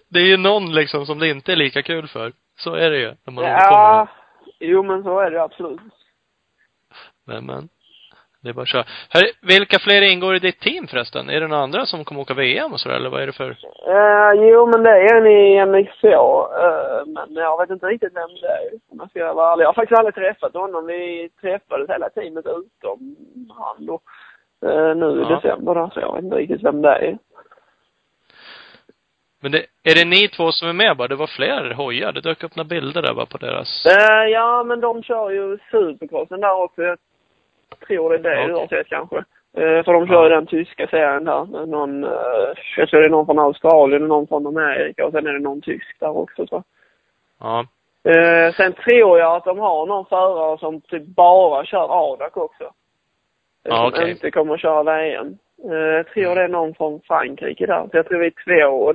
[0.08, 2.32] Det är ju någon liksom som det inte är lika kul för.
[2.56, 3.14] Så är det ju.
[3.24, 4.08] När man ja, kommer.
[4.60, 5.80] jo men så är det absolut.
[7.26, 7.68] Men, men.
[8.42, 8.84] Det är bara att köra.
[9.10, 11.30] Hör, vilka fler ingår i ditt team förresten?
[11.30, 13.50] Är det några andra som kommer åka VM och sådär, eller vad är det för?
[13.50, 16.06] Uh, jo, men det är en i MX2.
[16.06, 19.64] Uh, men jag vet inte riktigt vem det är, om jag ska vara ärlig.
[19.64, 20.86] Jag har faktiskt aldrig träffat honom.
[20.86, 23.16] Vi träffades hela teamet utom
[23.58, 24.00] han då.
[24.66, 25.34] Uh, nu i Ja.
[25.36, 27.18] december då, så jag vet inte riktigt vem det är.
[29.42, 31.08] Men det, är det ni två som är med bara?
[31.08, 32.12] Det var fler hojar.
[32.12, 33.86] Det dök upp några bilder där bara på deras...
[33.86, 36.82] Uh, ja, men de kör ju supercrossen där också.
[36.82, 36.98] Jag
[37.88, 38.78] tror det är det du har Okej.
[38.78, 39.16] sett kanske.
[39.58, 40.34] Uh, för de kör ju Ja.
[40.34, 41.44] den tyska serien där.
[41.44, 42.10] med Någon, uh,
[42.76, 45.38] jag tror det är någon från Australien och någon från Amerika och sen är det
[45.38, 46.62] någon tysk där också så.
[47.40, 47.66] Ja.
[48.04, 52.64] Eh, sen tror jag att de har någon förare som typ bara kör ADAC också.
[52.64, 52.70] Eh,
[53.62, 54.10] Ja, som okej.
[54.10, 55.38] inte kommer att köra VM.
[55.64, 57.82] Eh, jag tror det är någon från Frankrike där.
[57.90, 58.94] Så jag tror vi är två,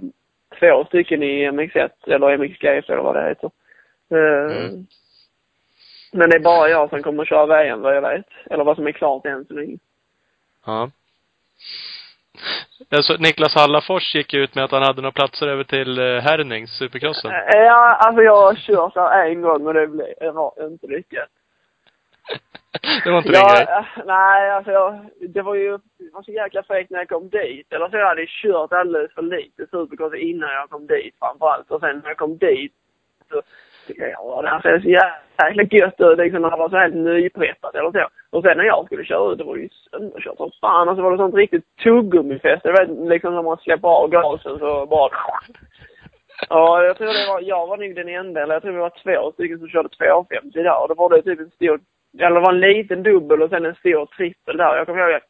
[0.60, 3.50] två stycken i MX1 eller MXGP eller vad det heter.
[4.12, 4.86] Eh, Mm.
[6.16, 8.26] Men det är bara jag som kommer att köra VM vad jag vet.
[8.46, 9.78] Eller vad som är klart än så länge.
[10.66, 10.90] Ja.
[12.92, 16.72] Alltså, Niklas Hallafors gick ut med att han hade några platser över till eh, Hernings,
[16.78, 17.32] supercrossen.
[17.32, 21.30] Eh, Ja, alltså jag har kört där en gång och det blev, var inte lyckat.
[23.04, 23.66] det var inte din Ja, grej.
[23.78, 27.30] eh, nej, alltså jag, det var ju det var så jäkla fräckt när jag kom
[27.30, 27.74] dit.
[27.74, 31.72] Eller så jag hade kört alldeles för lite supercross innan jag kom dit framförallt.
[31.72, 32.74] Och sen när jag kom dit
[33.30, 33.44] så jag,
[33.88, 37.76] ja det här ser så jäkla gött ut liksom när det var så helt nypreppat
[37.76, 38.08] eller så.
[38.30, 40.90] Och sen när jag skulle köra ut, det var ju sönderkört som fan.
[40.90, 42.64] Alltså, och så var liksom det sånt riktigt tuggummifest.
[42.64, 45.10] Du vet liksom när man släpper av gasen så bara
[46.50, 49.04] Ja, jag tror det var, jag var nog den enda, eller jag tror vi var
[49.04, 50.82] två stycken som körde 250 där.
[50.82, 51.80] Och då var det typ en stor,
[52.20, 54.78] eller det var en liten dubbel och sen en stor trippel där.
[54.78, 55.22] Jag kommer ihåg, jag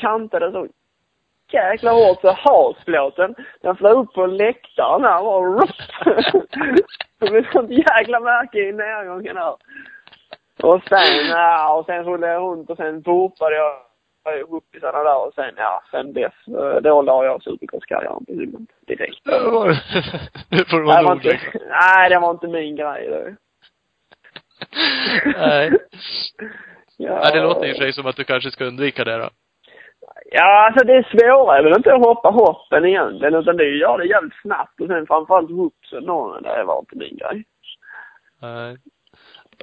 [0.00, 0.68] kantade så
[1.52, 5.66] jäkla hårt så hasplåten, den flög upp på läktaren där och bara
[7.18, 9.54] det blev sånt jäkla märke i nedgången där.
[10.62, 13.76] Och sen, ja, och sen rullade jag runt och sen vurpade jag
[14.50, 19.20] guppisarna där och sen, ja, sen dess, eh, då la jag supercrosskarriären på hyllan direkt.
[19.24, 21.38] Nu får Det vara var nog inte,
[21.70, 23.36] nej, det var inte min grej det.
[25.38, 25.72] Nej.
[27.00, 29.30] Ja, Nej, det låter för sig som att du kanske ska undvika det då.
[30.30, 33.78] Ja, alltså det är svårare väl inte att hoppa hoppen egentligen, utan det är ju
[33.78, 37.44] göra det jävligt snabbt och sen framförallt whoopsen då, det var inte min grej.
[38.42, 38.76] Nej.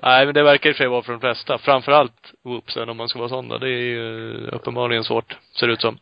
[0.02, 1.58] Nej, men det verkar i och för sig vara för de flesta.
[1.58, 3.58] Framförallt whoopsen om man ska vara sån då.
[3.58, 5.98] Det är ju uppenbarligen svårt, ser det ut som.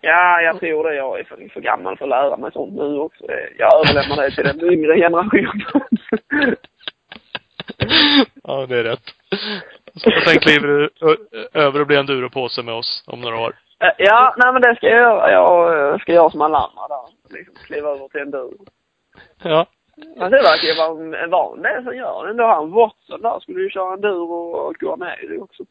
[0.00, 0.94] Ja, jag tror det.
[0.94, 3.24] Jag är för, för gammal för att lära mig sånt nu också.
[3.58, 5.62] Jag överlämnar det till den yngre generationen.
[8.42, 9.14] ja, det är rätt.
[9.96, 10.90] Och sen kliver du
[11.52, 13.54] över och blir enduropåse med oss om några år.
[13.80, 15.32] Eh, ja, nej men det ska jag göra.
[15.32, 17.36] Jag eh, ska göra som alla andra där.
[17.38, 18.54] Liksom kliva över till en dur.
[19.42, 19.66] Ja.
[20.16, 22.30] Men det verkar ju vara en van det som gör det.
[22.30, 25.62] Ändå han Watson där skulle ju köra en dur och, gå med i det också.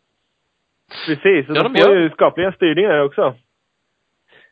[1.06, 3.36] Precis, och Ja, de får ju skapliga styrningar också.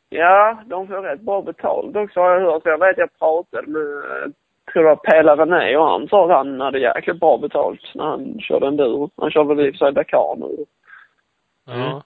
[0.10, 2.62] Ja, de får rätt bra betalt också har jag hört.
[2.66, 4.30] Jag vet jag pratade med, eh,
[4.74, 8.04] tror det var Pela René och han sa att han hade jäkligt bra betalt när
[8.04, 9.10] han körde en dur.
[9.18, 10.66] Han kör väl i och för sig Dakar nu.
[11.66, 11.74] Ja.
[11.74, 12.02] Mm.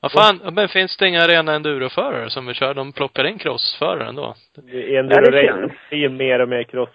[0.00, 2.74] Vad fan, men finns det inga rena enduroförare som vill köra?
[2.74, 4.34] De plockar in crossförare ändå.
[4.54, 5.02] Det är
[5.44, 6.88] Ja, blir mer och mer cross,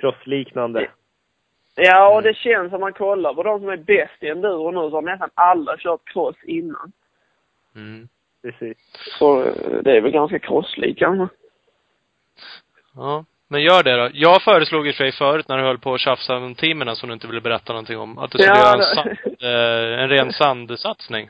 [0.00, 0.90] crossliknande.
[1.76, 4.90] Ja, och det känns om man kollar på de som är bäst i enduro nu
[4.90, 6.92] så har nästan alla kört cross innan.
[7.74, 8.08] Mm.
[8.42, 8.78] Precis.
[9.18, 11.34] Så eh, det är väl ganska crosslikt kanske.
[12.96, 13.24] Ja.
[13.48, 14.08] Men gör det då.
[14.12, 16.96] Jag föreslog i och för sig förut när du höll på att tjafsa om teamen
[16.96, 20.02] som du inte ville berätta någonting om, att du skulle Ja, göra en, sand, eh,
[20.02, 21.28] en ren sandsatsning.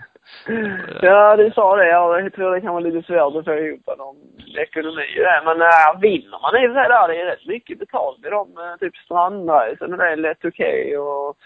[1.03, 1.89] Ja, du sa det.
[1.89, 4.17] Ja, jag tror det kan vara lite svårt att få ihop någon
[4.57, 5.43] ekonomi i det.
[5.45, 8.31] Men äh, vinner man i och för sig där, det är rätt mycket betalt i
[8.31, 11.37] de eh, typ Strandreisen och det är lätt okej och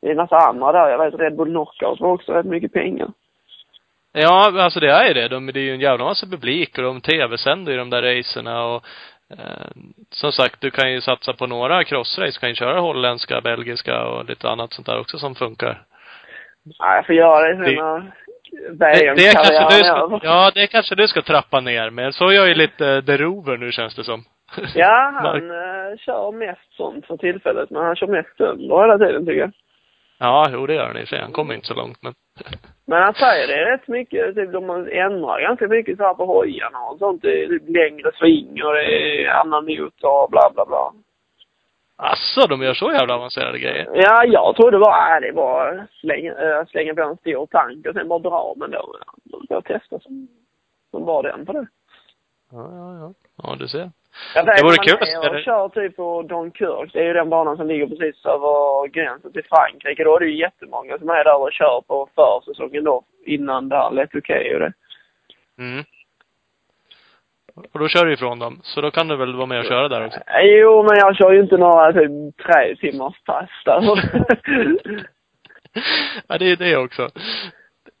[0.00, 0.88] det är en massa andra där.
[0.88, 3.08] Jag vet Red Bull Knockout var också rätt mycket pengar.
[4.12, 5.28] Ja, alltså det är ju det.
[5.28, 8.64] De, det är ju en jävla massa publik och de tv-sänder ju de där racerna
[8.64, 8.84] och
[10.10, 12.32] som sagt, du kan ju satsa på några crossrace.
[12.36, 15.82] Du kan ju köra holländska, belgiska och lite annat sånt där också som funkar.
[16.78, 17.74] Ja, jag får göra det sen
[18.78, 22.14] Det- Det, kanske du ska, ja, det kanske du ska trappa ner med.
[22.14, 24.24] Så gör ju lite eh, The Rover nu känns det som.
[24.74, 27.70] Ja, han eh, kör mest sånt för tillfället.
[27.70, 29.52] Men han kör mest sönder hela tiden tycker jag.
[30.18, 31.22] Ja, jo det gör han i och för sig.
[31.22, 32.14] Han kommer inte så långt men.
[32.84, 36.26] Men han säger det är rätt mycket, typ de ändrar ganska mycket så här på
[36.26, 37.22] hojarna och sånt.
[37.22, 40.92] Det är typ längre sving och det är annan motor och bla bla bla.
[41.98, 43.90] Asså, de gör så jävla avancerade grejer?
[43.94, 47.94] Ja, jag trodde bara, äh, det var slänga, äh, slänga på en stor tank och
[47.94, 48.54] sen bara dra.
[48.56, 48.96] Men då,
[49.48, 50.28] jag testade som,
[50.90, 51.66] som var den på det.
[52.52, 53.14] Ja, ja, ja.
[53.42, 53.90] Ja, du ser.
[54.34, 55.42] Jag vet Det vore kul att det.
[55.42, 56.92] kör typ på Dunkirk.
[56.92, 60.04] Det är ju den banan som ligger precis över gränsen till Frankrike.
[60.04, 63.02] Då är det ju jättemånga som är där och kör på försäsongen då.
[63.26, 64.72] Innan det här Let OK och det.
[65.58, 65.84] Mm.
[67.72, 68.60] Och då kör du ifrån dem.
[68.62, 70.20] Så då kan du väl vara med och köra där också?
[70.26, 72.10] Eh, Jo, men jag kör ju inte några typ
[72.46, 73.80] tre timmars pass där.
[76.26, 77.08] ja, det är det också.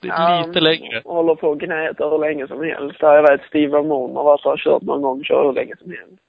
[0.02, 1.02] Det är Ja, lite längre.
[1.04, 2.96] Håller på och gnetar hur länge som helst.
[3.00, 5.24] Jag vet Steve Ramon har varit och kört någon gång.
[5.24, 6.22] Kör hur länge som helst.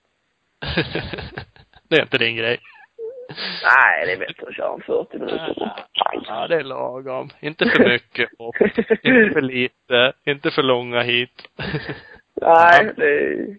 [1.89, 2.59] det är inte din grej.
[3.63, 5.73] Nej, det är bättre att köra en 40 minuter.
[6.27, 7.29] Ja, det är lagom.
[7.39, 8.55] Inte för mycket hopp.
[8.61, 10.13] Inte för lite.
[10.25, 11.49] Inte för långa hit.
[12.41, 13.57] Nej, det är...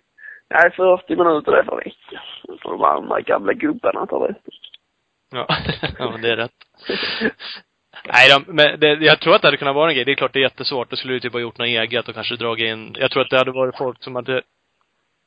[0.50, 2.22] Nej, 40 minuter får räcka.
[2.42, 4.34] Då får de andra gamla gubbarna ta det.
[5.32, 5.46] Ja,
[5.98, 6.52] ja men det är rätt.
[8.04, 10.04] Nej, de, men det, jag tror att det hade kunnat vara en grej.
[10.04, 10.90] Det är klart det är jättesvårt.
[10.90, 13.30] Då skulle du typ ha gjort något eget och kanske dragit in, jag tror att
[13.30, 14.42] det hade varit folk som hade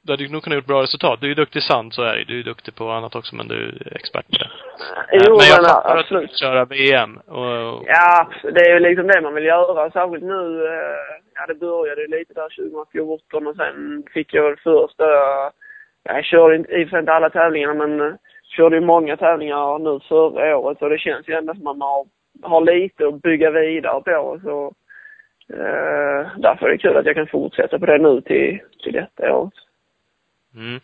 [0.04, 1.22] du hade nog kunnat gjort bra resultat.
[1.22, 3.36] Du är ju duktig i sand, så är det Du är duktig på annat också,
[3.36, 4.50] men du är expert på det.
[5.12, 6.40] Jo, men jag men fattar att du absolut.
[6.40, 7.18] köra VM.
[7.18, 9.92] Och, Ja, det är ju liksom det man vill göra.
[9.92, 15.04] Särskilt nu, eh, ja det började ju lite där 2014 och sen fick jag första,
[15.04, 15.52] ja,
[16.04, 18.14] jag körde inte, i och för sig inte alla tävlingarna men eh,
[18.58, 21.88] körde ju många tävlingar nu förra året och det känns ju ändå som att man
[21.88, 22.06] har,
[22.44, 24.74] har lite att bygga vidare på så
[25.54, 29.34] eh, därför är det kul att jag kan fortsätta på det nu till, till detta
[29.34, 29.54] året.
[30.56, 30.80] mm.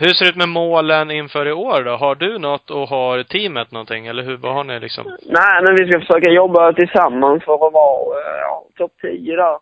[0.00, 1.90] Hur ser det ut med målen inför i år då?
[1.90, 4.06] Har du något och har teamet någonting?
[4.06, 5.04] Eller hur, vad har ni liksom?
[5.26, 9.58] Nej, men vi ska försöka jobba tillsammans för att vara eh, ja, topp 10 där.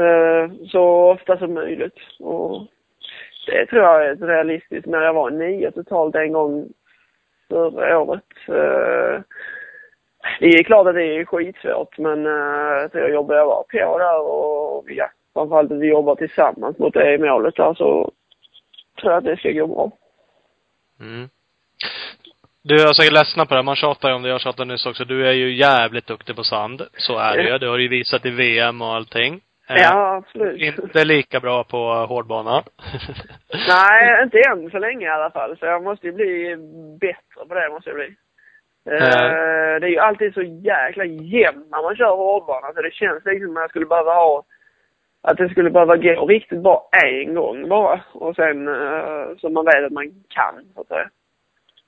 [0.00, 1.98] Eh, Så ofta som möjligt.
[2.20, 2.66] Och
[3.46, 4.86] det tror jag är realistiskt.
[4.86, 6.68] Men jag var nio totalt en gång
[7.48, 8.24] förra året.
[8.48, 9.20] Eh,
[10.40, 12.24] Det är klart att det är skitsvårt, men
[12.90, 17.18] så jag jobbar bara på där och ja, framförallt att vi jobbar tillsammans mot det
[17.18, 18.12] målet där så
[19.00, 19.90] tror jag att det ska gå bra.
[21.00, 21.28] Mm.
[22.62, 23.62] Du är säkert ledsna på det.
[23.62, 24.28] Man tjatar ju om det.
[24.28, 25.04] Jag tjatade nyss också.
[25.04, 26.82] Du är ju jävligt duktig på sand.
[26.96, 27.58] Så är det ju.
[27.58, 29.40] Det har du ju visat i VM och allting.
[29.68, 30.60] Eh, Ja, absolut.
[30.60, 32.62] Inte lika bra på hårdbana.
[33.68, 35.56] Nej, inte än så länge i alla fall.
[35.58, 36.56] Så jag måste ju bli
[37.00, 38.16] bättre på det, måste jag bli.
[38.86, 43.24] Eh, det är ju alltid så jäkla jämnt när man kör hårdbana, så det känns
[43.24, 44.44] liksom som att jag skulle behöva ha
[45.22, 48.00] att det skulle behöva gå riktigt bra en gång bara.
[48.12, 51.10] Och sen eh, så man vet att man kan, så att säga.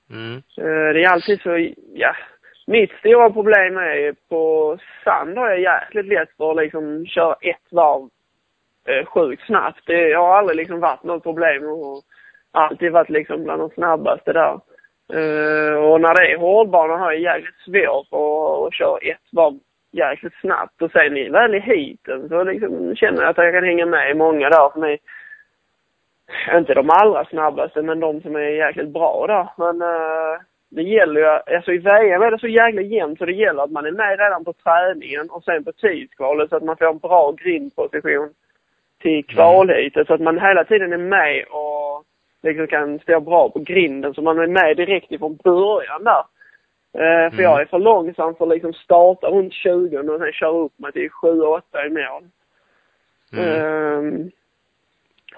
[0.09, 0.35] Mm.
[0.35, 2.15] Eh, det är alltid så, ja.
[2.67, 7.71] Mitt stora problem är på sand har jag jäkligt lätt för att liksom köra ett
[7.71, 8.09] varv
[9.05, 9.81] sjukt snabbt.
[9.85, 12.01] Det har aldrig liksom varit något problem och
[12.51, 14.59] alltid varit liksom bland de snabbaste där.
[15.09, 18.07] Eh, och när det är hårdbana har jag jäkligt svårt
[18.67, 19.59] att köra ett varv
[19.91, 20.81] jäkligt snabbt.
[20.81, 24.11] Och sen i väl i heaten så liksom känner jag att jag kan hänga med
[24.11, 24.97] i många där som är
[26.57, 29.47] inte de allra snabbaste, men de som är jäkligt bra där.
[29.57, 33.31] Men eh, det gäller ju, alltså i VM är det så jäkla jämnt så det
[33.31, 36.77] gäller att man är med redan på träningen och sen på tidskvalet så att man
[36.77, 38.29] får en bra grindposition
[39.01, 41.82] till kvalheatet så att man hela tiden är med och
[42.43, 46.23] liksom kan stå bra på grinden så man är med direkt ifrån början där.
[46.93, 47.43] Eh, för Mm.
[47.43, 50.91] jag är för långsam för att liksom starta runt 20 och sen köra upp mig
[50.91, 52.23] till 7-8 i mål.
[53.33, 53.45] Mm.
[53.45, 54.31] Ehm,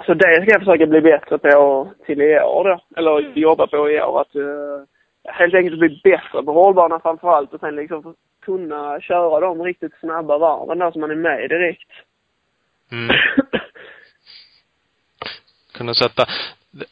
[0.05, 2.99] så det ska jag försöka bli bättre på till i år då.
[2.99, 4.21] Eller jobba på i år.
[4.21, 4.83] Att uh,
[5.23, 9.99] helt enkelt bli bättre på hållbana framför allt och sen liksom kunna köra de riktigt
[9.99, 11.89] snabba varven där så man är med direkt.
[12.91, 13.15] Mm.
[15.77, 16.25] Kunna sätta.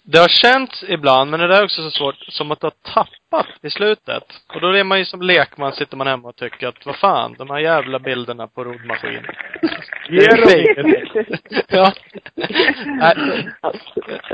[0.03, 3.47] Det- har känts ibland, men det där är också så svårt, som att har tappat
[3.61, 4.23] i slutet.
[4.55, 7.35] Och då är man ju som lekman, sitter man hemma och tycker att vad fan,
[7.37, 9.21] de här jävla bilderna på roddmaskin.
[10.09, 10.95] Ge dem!
[11.69, 11.93] ja.
[12.85, 13.13] Nej.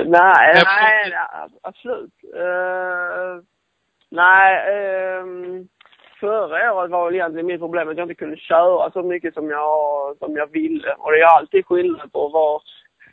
[0.06, 2.14] nej, Jag- nej, nej, absolut.
[2.36, 3.44] Eh,
[4.12, 5.68] nej, ehm,
[6.20, 9.50] förra året var väl egentligen mitt problem att jag inte kunde köra så mycket som
[9.50, 10.94] jag, som jag ville.
[10.98, 12.62] Och det är alltid skillnad på att vara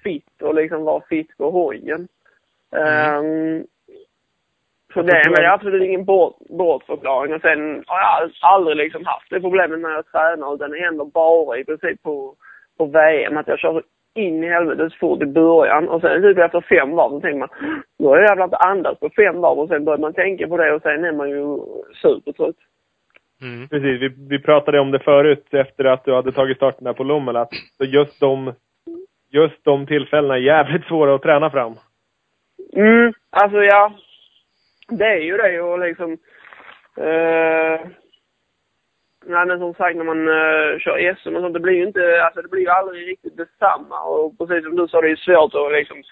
[0.03, 2.09] fit och liksom vara fit på hojen.
[2.73, 3.64] Ehm,
[4.95, 7.35] så det är väl absolut ingen bort, bortförklaring.
[7.35, 11.05] Och sen har jag aldrig liksom haft det problemet när jag tränar utan det händer
[11.05, 12.35] bara i princip på,
[12.79, 13.83] på VM att jag kör
[14.14, 17.49] in i helvetes fort i början och sen typ efter fem varv så tänker man
[17.99, 20.57] nu har jag jävla inte andats på fem varv och sen börjar man tänka på
[20.57, 21.59] det och sen är man ju
[22.03, 22.57] supertrött.
[23.43, 23.69] Mm.
[23.69, 27.05] Precis, vi, vi pratade om det förut efter att du hade tagit starten där på
[27.05, 28.53] Lommel, att just de,
[29.31, 31.75] just de tillfällena är jävligt svåra att träna fram.
[32.73, 33.93] Mm, alltså ja.
[34.89, 36.12] Det är ju det och liksom...
[36.97, 37.81] Eh,
[39.27, 42.23] nej men som sagt när man eh, kör SM och sånt, det blir ju inte,
[42.25, 44.03] alltså det blir ju aldrig riktigt detsamma.
[44.03, 46.03] Och precis som du sa, det är ju svårt att liksom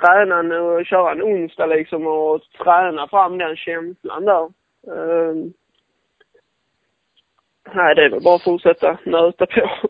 [0.00, 4.44] träna en, och köra en onsdag liksom och träna fram den känslan där.
[4.86, 5.34] Eh,
[7.74, 9.70] nej, det är väl bara att fortsätta nöta på.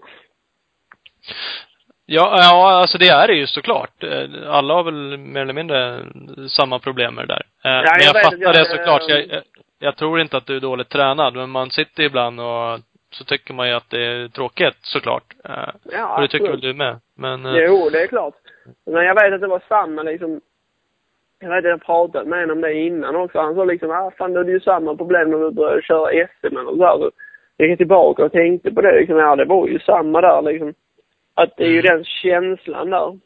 [2.10, 4.02] Ja, ja, alltså det är det ju såklart.
[4.04, 6.00] Eh, Alla har väl mer eller mindre
[6.48, 7.42] samma problem med det där.
[7.64, 9.02] Eh, men jag jag, fattar att jag- det såklart.
[9.08, 9.42] Jag, jag,
[9.78, 12.80] jag tror inte att du är dåligt tränad, men man sitter ibland och
[13.10, 15.22] så tycker man ju att det är tråkigt såklart.
[15.44, 15.52] Eh,
[15.92, 16.96] Ja, och det tycker väl du med.
[17.16, 18.34] Men, Jo, det är klart.
[18.86, 20.40] Men jag vet att det var samma liksom.
[21.40, 23.40] Jag vet att jag pratat med en om det innan också.
[23.40, 26.56] Han sa liksom, ah fan det är ju samma problem när du började köra SM
[26.56, 26.98] eller så här.
[26.98, 27.10] Så
[27.62, 30.74] gick jag tillbaka och tänkte på det liksom, ja det var ju samma där liksom.
[31.42, 33.18] Att det är ju den känslan där.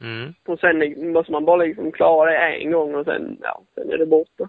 [0.00, 0.34] mm.
[0.46, 3.98] Och sen måste man bara liksom klara det en gång och sen, ja, sen är
[3.98, 4.48] det borta.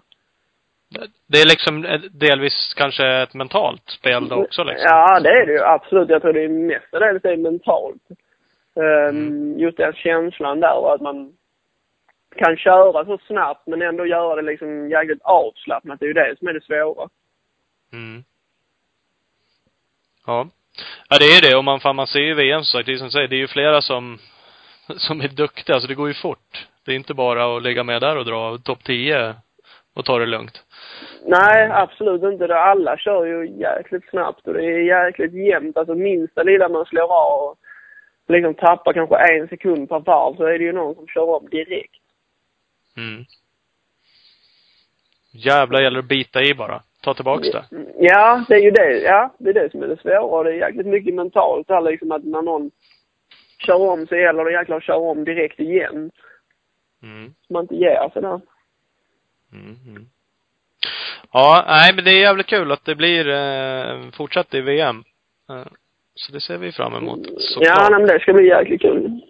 [1.26, 4.86] Det är liksom delvis kanske ett mentalt spel då också liksom.
[4.88, 6.08] Ja, det är det ju absolut.
[6.08, 8.02] Jag tror det är mestadels det är mentalt.
[8.74, 9.58] Um, Mm.
[9.58, 11.32] Just den känslan där och att man
[12.36, 16.00] kan köra så snabbt men ändå göra det liksom jäkligt avslappnat.
[16.00, 17.08] Det är ju det som är det svåra.
[17.92, 18.24] Mm.
[20.26, 20.48] Ja.
[21.08, 21.56] Ja, det är det.
[21.56, 23.38] Och man, fan, man ser ju VM som sagt, det är som säger, det är
[23.38, 24.18] ju flera som,
[24.96, 25.74] som är duktiga.
[25.74, 26.66] Alltså det går ju fort.
[26.84, 29.34] Det är inte bara att lägga med där och dra topp 10
[29.94, 30.64] och ta det lugnt.
[31.24, 32.56] Nej, absolut inte.
[32.56, 35.76] Alla kör ju jäkligt snabbt och det är jäkligt jämnt.
[35.76, 37.58] Alltså minsta lilla man slår av och
[38.28, 41.48] liksom tappar kanske en sekund per varv så är det ju någon som kör om
[41.50, 42.02] direkt.
[42.96, 43.24] Mm.
[45.32, 46.82] Jävlar gäller att bita i bara.
[47.02, 47.64] Ta tillbaks det.
[47.98, 48.98] Ja, det är ju det.
[48.98, 50.42] Ja, det är det som är det svåra.
[50.42, 52.70] Det är jäkligt mycket mentalt här liksom att när någon
[53.58, 56.10] kör om så gäller det jäklar köra om direkt igen.
[57.02, 57.34] Mm.
[57.46, 58.40] Så man inte ger sig där.
[59.52, 59.76] Mm.
[59.86, 60.06] Mm.
[61.32, 65.04] Ja, nej men det är jävligt kul att det blir eh, fortsatt i VM.
[65.50, 65.66] Eh,
[66.14, 67.78] så det ser vi fram emot såklart.
[67.78, 69.20] Ja, nej, men det ska bli jäkligt kul.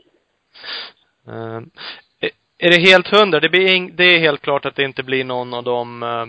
[1.29, 1.61] Eh,
[2.65, 3.41] är det helt hundra?
[3.41, 6.27] Det, blir det är helt klart att det inte blir någon av de eh,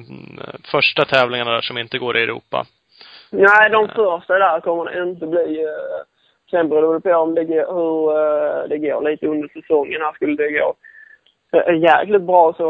[0.72, 2.66] första tävlingarna där som inte går i Europa.
[3.30, 5.64] Nej, de första där kommer det inte bli.
[5.64, 6.04] eh,
[6.52, 10.02] Sen beror det på om det går, hur eh, det går lite under säsongen.
[10.02, 10.76] Här skulle det gå
[11.58, 12.68] eh, jäkligt bra så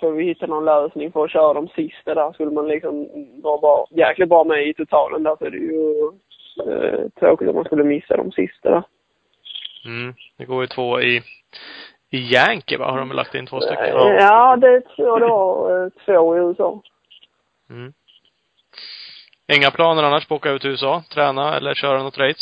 [0.00, 2.32] får vi hitta någon lösning för att köra de sista där.
[2.32, 3.08] Skulle man liksom
[3.42, 6.10] vara bra, jäkligt bra med i totalen där så är det ju
[6.66, 8.82] eh, tråkigt om man skulle missa de sista där.
[9.84, 10.14] Mm.
[10.38, 11.22] Det går ju två i,
[12.10, 12.90] i Yankee va?
[12.90, 13.84] Har de lagt in två stycken?
[13.84, 16.82] Eh, Ja, det tror jag eh, Två i USA.
[17.70, 17.92] Mm.
[19.52, 22.40] Inga planer annars på att åka ut till USA, träna eller köra något race?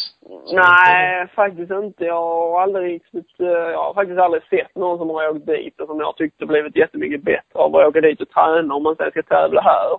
[0.53, 2.05] Nej, faktiskt inte.
[2.05, 5.81] Jag har aldrig riktigt, eh, jag har faktiskt aldrig sett någon som har åkt dit
[5.81, 8.75] och som jag har tyckt har blivit jättemycket bättre av att åka dit och träna
[8.75, 9.99] om man sen ska tävla här.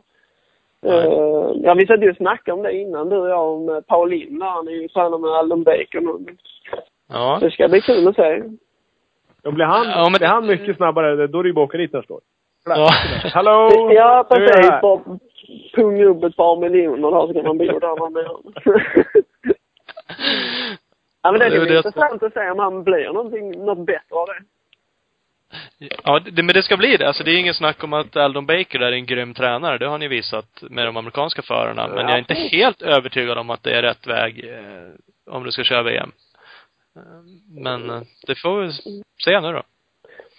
[0.86, 4.40] Uh, ja, vi satt ju och snackade om det innan du och jag om Paulin
[4.40, 4.46] där.
[4.46, 6.08] Han är ju tränare med Aldon Bacon.
[6.08, 6.20] och
[7.10, 7.38] Ja.
[7.42, 8.44] Det ska bli kul att se.
[9.44, 11.70] Då blir han, Ja, men- blir han mycket snabbare, då är det ju bara att
[11.70, 12.22] åka dit nästa år.
[12.66, 12.90] Ja.
[13.34, 13.90] Hallå!
[13.94, 14.72] Ja, precis.
[14.82, 15.02] Bara
[15.76, 18.28] punga upp ett par miljoner där så kan man där man vill.
[21.22, 21.78] Ja, men det är det.
[21.78, 24.44] intressant att se om han blir någonting, något bättre av det.
[26.04, 27.08] Ja, det, men det ska bli det.
[27.08, 29.78] Alltså det är ingen snack om att Aldon Baker är en grym tränare.
[29.78, 31.88] Det har ni visat med de amerikanska förarna.
[31.88, 35.52] Men jag är inte helt övertygad om att det är rätt väg eh, om du
[35.52, 36.12] ska köra VM.
[36.96, 37.02] Eh,
[37.64, 38.72] Men eh, det får vi
[39.24, 39.64] se nu då.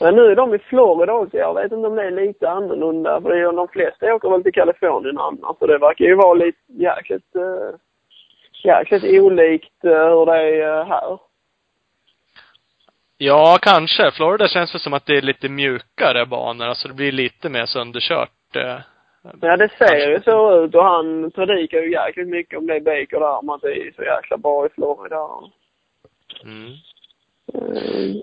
[0.00, 1.36] Men nu är de i Florida också.
[1.36, 3.20] Jag vet inte om det är lite annorlunda.
[3.20, 5.58] För det är de flesta åker väl till Kalifornien annars.
[5.58, 7.74] Så det verkar ju vara lite jäkligt, uh,
[8.64, 11.18] jäkligt olikt hur det är här.
[13.18, 14.10] Ja, kanske.
[14.10, 16.66] Florida känns det som att det är lite mjukare banor.
[16.66, 18.56] Alltså det blir lite mer sönderkört.
[18.56, 18.78] eh.
[19.40, 20.74] Ja, det ser ju så ut.
[20.74, 23.38] Och han predikar ju jäkligt mycket om det Baker där.
[23.38, 25.28] Om att det är så jäkla bra i Florida.
[26.44, 26.72] Mm.
[27.54, 28.16] Uh,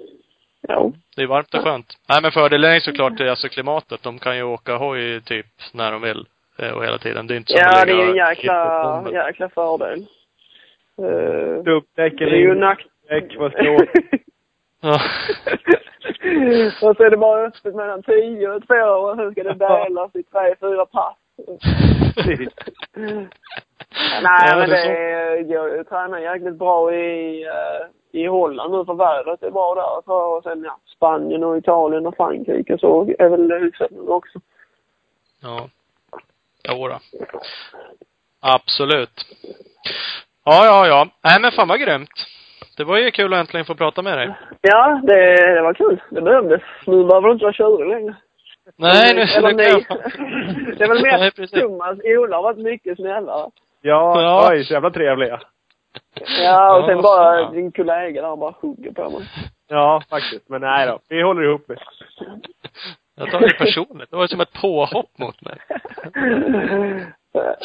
[0.68, 0.92] ja.
[1.16, 1.98] Det är varmt och skönt.
[2.10, 4.04] Nej men fördelen är ju såklart eh, alltså klimatet.
[4.04, 6.26] De kan ju åka hoj typ när de vill.
[6.60, 7.28] eh, Och hela tiden.
[7.28, 10.06] Det är inte som Ja, det är ligga en jäkla, jäkla fördel.
[11.02, 12.86] Uh, Dubbdäck det är eller ju inte nack...
[13.10, 13.92] däck, vad ska jag åka?
[14.82, 14.94] Ja.
[16.82, 20.16] och så är det bara öppet mellan tio och två och sen ska det delas
[20.16, 21.16] i tre, fyra pass.
[24.22, 28.28] Nej, Ja, men det är det går ju att träna jäkligt bra i, eh, i
[28.28, 30.02] Holland nu för vädret är bra där.
[30.06, 34.40] Så, och sen ja, Spanien och Italien och Frankrike så är väl hyfsat nu också.
[35.42, 35.70] Ja.
[36.70, 37.00] Jodå.
[38.42, 39.26] Absolut.
[40.46, 41.08] Ja, ja, ja.
[41.24, 42.26] Nej men fan vad grymt.
[42.78, 44.36] Det var ju kul att äntligen få prata med dig.
[44.62, 46.02] Ja, det, det var kul.
[46.10, 46.62] Det behövdes.
[46.86, 48.16] Nu behöver du inte vara tjurig längre.
[48.78, 49.22] Nej, nu...
[49.22, 51.62] Eller nu kan jag- det är väl Nej, mest precis.
[51.62, 51.98] Thomas.
[52.04, 53.50] Ola har varit mycket snällare.
[53.82, 54.50] Ja, Ja.
[54.52, 55.40] oj, så jävla trevliga.
[56.44, 57.54] Ja, och Ja, sen bara fan.
[57.54, 59.28] din kollega där bara hugger på mig.
[59.70, 60.50] Ja, faktiskt.
[60.50, 61.00] Men nej då.
[61.10, 61.78] Vi håller ihop det.
[63.16, 64.12] Jag tar det personligt.
[64.12, 65.58] Det var som ett påhopp mot mig.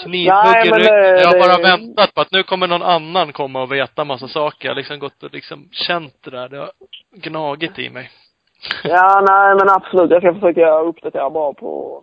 [0.03, 0.79] Knivhugg i ryggen.
[0.81, 4.05] det- Jag har bara det- väntat på att nu kommer någon annan komma och veta
[4.05, 4.69] massa saker.
[4.69, 6.49] Jag har liksom gått och liksom känt det där.
[6.49, 6.71] Det har
[7.17, 8.11] gnagit i mig.
[8.85, 10.11] Ja, nej men absolut.
[10.11, 12.03] Jag ska försöka uppdatera bra på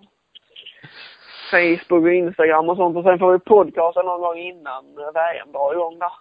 [1.51, 2.97] Facebook och Instagram och sånt.
[2.97, 6.11] Och sen får vi podcasta någon gång innan VM drar igång där.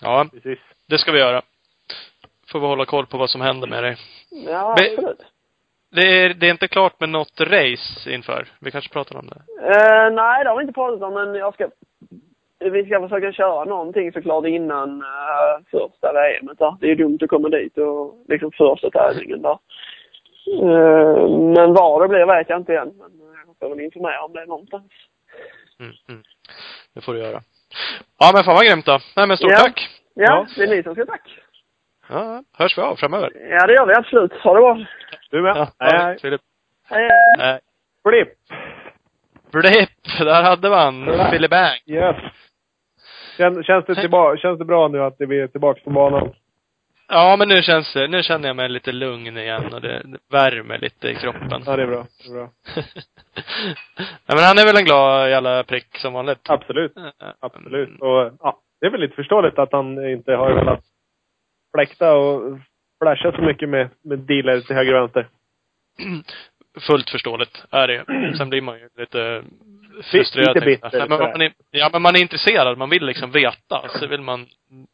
[0.00, 0.58] Ja, Precis.
[0.88, 1.42] det ska vi göra.
[2.52, 3.96] Får vi hålla koll på vad som händer med dig.
[4.30, 5.20] Ja, Men- absolut.
[5.90, 8.48] Det är, det är inte klart med något race inför.
[8.60, 9.42] Vi kanske pratar om det.
[9.62, 11.68] Eh, nej, det har vi inte pratat om, men jag ska...
[12.60, 16.76] Vi ska försöka köra någonting såklart innan uh, första VMet där.
[16.80, 19.58] Det är ju dumt att komma dit och liksom första tävlingen där.
[20.62, 22.88] Eh, men var det blir vet jag inte än.
[22.88, 24.92] Men eh, jag får väl informera om det någonstans.
[25.80, 26.22] Mm, mm.
[26.94, 27.40] Det får du göra.
[28.18, 28.98] Ja men fan vad grymt då.
[29.16, 29.58] Nej men stort Ja.
[29.58, 29.88] tack.
[30.14, 30.46] Ja, Ja.
[30.56, 31.30] det är ni som ska tacka.
[32.08, 33.30] Ja, hörs vi av framöver.
[33.50, 34.32] Ja, det gör vi absolut.
[34.32, 34.86] Ha det bra.
[35.30, 35.56] Du med.
[35.56, 36.18] Ja, hej, hej.
[36.18, 36.40] Filip.
[36.88, 37.08] Hej.
[37.38, 37.60] Nej.
[38.08, 38.28] Flipp.
[39.52, 41.80] Blipp, där hade man Philip Bang.
[41.86, 42.16] Yes.
[43.38, 46.32] Kän, känns, det tillba- känns det bra nu att vi är tillbaka på banan?
[47.08, 50.18] Ja, men nu känns det, nu känner jag mig lite lugn igen och det, det
[50.32, 51.62] värmer lite i kroppen.
[51.66, 52.06] Ja, det är bra.
[52.22, 52.50] Det är bra.
[54.26, 56.38] Nej men han är väl en glad jävla prick som vanligt.
[56.48, 56.92] Absolut.
[57.40, 58.00] Absolut.
[58.00, 60.84] Och ja, det är väl lite förståeligt att han inte har velat
[61.74, 62.58] fläkta och
[63.02, 65.28] flasha så mycket med, med dealer till höger och vänster.
[66.86, 68.04] Fullt förståeligt är det.
[68.36, 69.42] Sen blir man ju lite
[70.02, 70.54] frustrerad.
[70.54, 72.78] lite bitter, Nej, men man är, ja, men man är intresserad.
[72.78, 73.88] Man vill liksom veta.
[73.88, 74.46] Så vill man,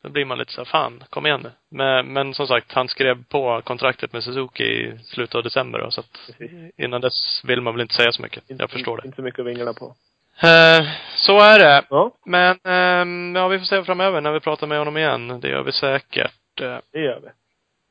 [0.02, 1.50] då blir man lite så här, fan, kom igen nu.
[1.70, 5.90] Men, men som sagt, han skrev på kontraktet med Suzuki i slutet av december då,
[5.90, 6.30] så att
[6.76, 8.44] innan dess vill man väl inte säga så mycket.
[8.46, 9.06] Jag förstår det.
[9.06, 9.94] Inte så mycket att vingla på.
[10.42, 10.86] Eh,
[11.16, 11.82] så är det.
[11.90, 15.40] Ja, Men, ehm, ja vi får se framöver när vi pratar med honom igen.
[15.40, 16.60] Det gör vi säkert.
[16.60, 17.28] Eh, det gör vi.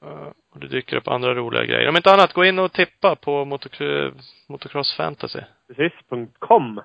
[0.03, 1.89] Eh, och det dyker upp andra roliga grejer.
[1.89, 4.13] Om inte annat, gå in och tippa på motocr-
[4.49, 5.39] Motocross Fantasy.
[5.67, 5.93] Precis.
[6.39, 6.81] .com.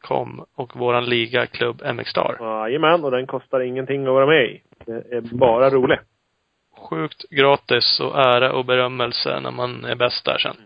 [0.00, 2.36] Com och våran liga, Klubb MX Star.
[2.40, 4.62] Jajamän, och den kostar ingenting att vara med i.
[4.86, 6.00] Det är bara roligt.
[6.90, 10.56] Sjukt gratis och ära och berömmelse när man är bäst där sen.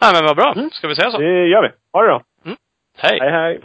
[0.00, 0.68] Nej men vad bra.
[0.72, 1.18] Ska vi säga så?
[1.18, 1.68] Det gör vi.
[1.92, 2.22] Ha det bra.
[2.96, 3.18] Hej!
[3.20, 3.60] Hej, hej.